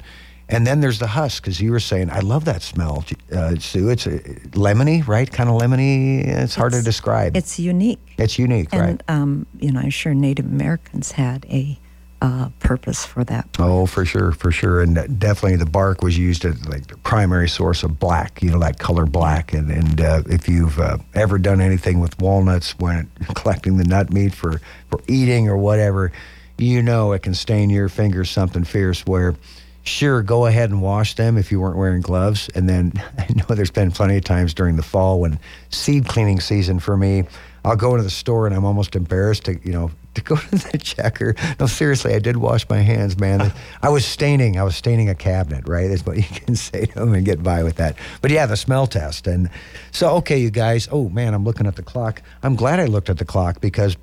[0.54, 3.90] And then there's the husk, because you were saying, I love that smell, uh, Sue.
[3.90, 4.20] It's uh,
[4.52, 5.30] lemony, right?
[5.30, 6.26] Kind of lemony.
[6.26, 7.36] It's hard to describe.
[7.36, 8.00] It's unique.
[8.18, 9.04] It's unique, and, right?
[9.08, 11.80] Um, you know, I'm sure Native Americans had a
[12.24, 13.50] uh, purpose for that.
[13.60, 17.50] Oh, for sure, for sure, and definitely the bark was used as like the primary
[17.50, 18.42] source of black.
[18.42, 22.18] You know, that color black, and and uh, if you've uh, ever done anything with
[22.20, 26.14] walnuts when collecting the nut meat for for eating or whatever,
[26.58, 29.06] you know it can stain your fingers something fierce.
[29.06, 29.36] Where
[29.84, 32.50] sure, go ahead and wash them if you weren't wearing gloves.
[32.56, 36.40] And then I know there's been plenty of times during the fall when seed cleaning
[36.40, 37.26] season for me,
[37.66, 40.72] I'll go into the store and I'm almost embarrassed to, you know, to go to
[40.72, 41.36] the checker.
[41.60, 43.42] No, seriously, I did wash my hands, man.
[43.42, 43.52] Uh.
[43.82, 44.60] I was staining.
[44.60, 45.88] I was staining a cabinet, right?
[45.88, 47.96] That's what you can say to them and get by with that.
[48.22, 49.28] But yeah, the smell test.
[49.28, 49.50] And
[49.92, 50.88] so, okay, you guys.
[50.92, 52.22] Oh man, I'm looking at the clock.
[52.44, 53.98] I'm glad I looked at the clock because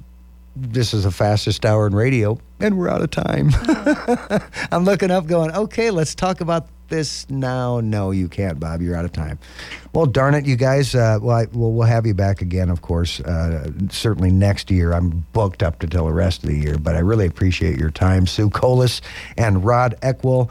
[0.57, 3.51] this is the fastest hour in radio, and we're out of time.
[4.73, 7.81] I'm looking up, going, okay, let's talk about this now.
[7.81, 8.83] No, you can't, Bob.
[8.83, 9.39] You're out of time.
[9.93, 10.95] Well, darn it, you guys.
[10.95, 13.21] Uh, well, I, well, we'll have you back again, of course.
[13.21, 14.93] Uh, certainly next year.
[14.93, 18.27] I'm booked up until the rest of the year, but I really appreciate your time,
[18.27, 19.01] Sue Colas
[19.39, 20.51] and Rod Eckwell,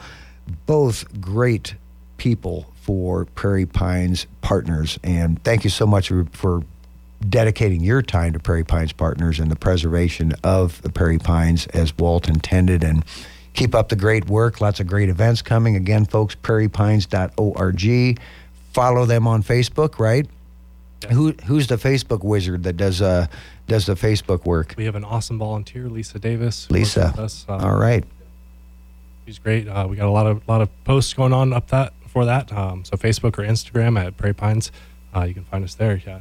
[0.66, 1.74] both great
[2.16, 6.64] people for Prairie Pines Partners, and thank you so much for
[7.26, 11.96] dedicating your time to Prairie Pines Partners and the preservation of the Prairie Pines as
[11.96, 12.82] Walt intended.
[12.82, 13.04] And
[13.52, 14.60] keep up the great work.
[14.60, 15.76] Lots of great events coming.
[15.76, 18.20] Again, folks, prairiepines.org.
[18.72, 20.26] Follow them on Facebook, right?
[21.02, 21.10] Yeah.
[21.10, 23.26] Who who's the Facebook wizard that does uh
[23.66, 24.74] does the Facebook work?
[24.76, 26.70] We have an awesome volunteer, Lisa Davis.
[26.70, 28.04] Lisa, us, uh, all right.
[29.24, 29.66] She's great.
[29.66, 32.52] Uh, we got a lot of lot of posts going on up that for that.
[32.52, 34.70] Um, so Facebook or Instagram at Prairie Pines,
[35.16, 36.02] uh, you can find us there.
[36.04, 36.20] Yeah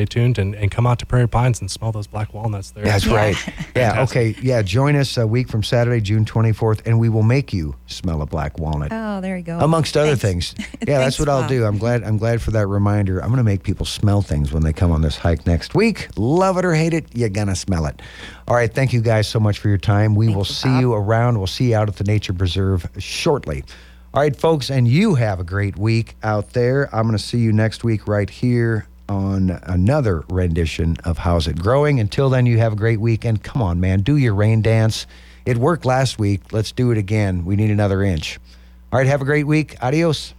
[0.00, 2.84] stay tuned and, and come out to Prairie Pines and smell those black walnuts there.
[2.84, 3.14] That's yeah.
[3.14, 3.36] right.
[3.76, 4.02] Yeah.
[4.02, 4.34] okay.
[4.42, 4.62] Yeah.
[4.62, 8.26] Join us a week from Saturday, June 24th, and we will make you smell a
[8.26, 8.90] black walnut.
[8.90, 9.58] Oh, there you go.
[9.60, 10.54] Amongst other things.
[10.80, 11.64] Yeah, Thanks, that's what I'll do.
[11.66, 12.02] I'm glad.
[12.04, 13.20] I'm glad for that reminder.
[13.20, 16.08] I'm going to make people smell things when they come on this hike next week.
[16.16, 18.00] Love it or hate it, you're gonna smell it.
[18.48, 18.72] All right.
[18.72, 20.14] Thank you guys so much for your time.
[20.14, 20.80] We Thank will you, see Bob.
[20.80, 21.38] you around.
[21.38, 23.62] We'll see you out at the nature preserve shortly.
[24.14, 26.88] All right, folks, and you have a great week out there.
[26.94, 31.58] I'm going to see you next week right here on another rendition of How's It
[31.58, 31.98] Growing.
[31.98, 33.24] Until then, you have a great week.
[33.24, 35.06] And come on, man, do your rain dance.
[35.44, 36.52] It worked last week.
[36.52, 37.44] Let's do it again.
[37.44, 38.38] We need another inch.
[38.92, 39.76] All right, have a great week.
[39.82, 40.32] Adios.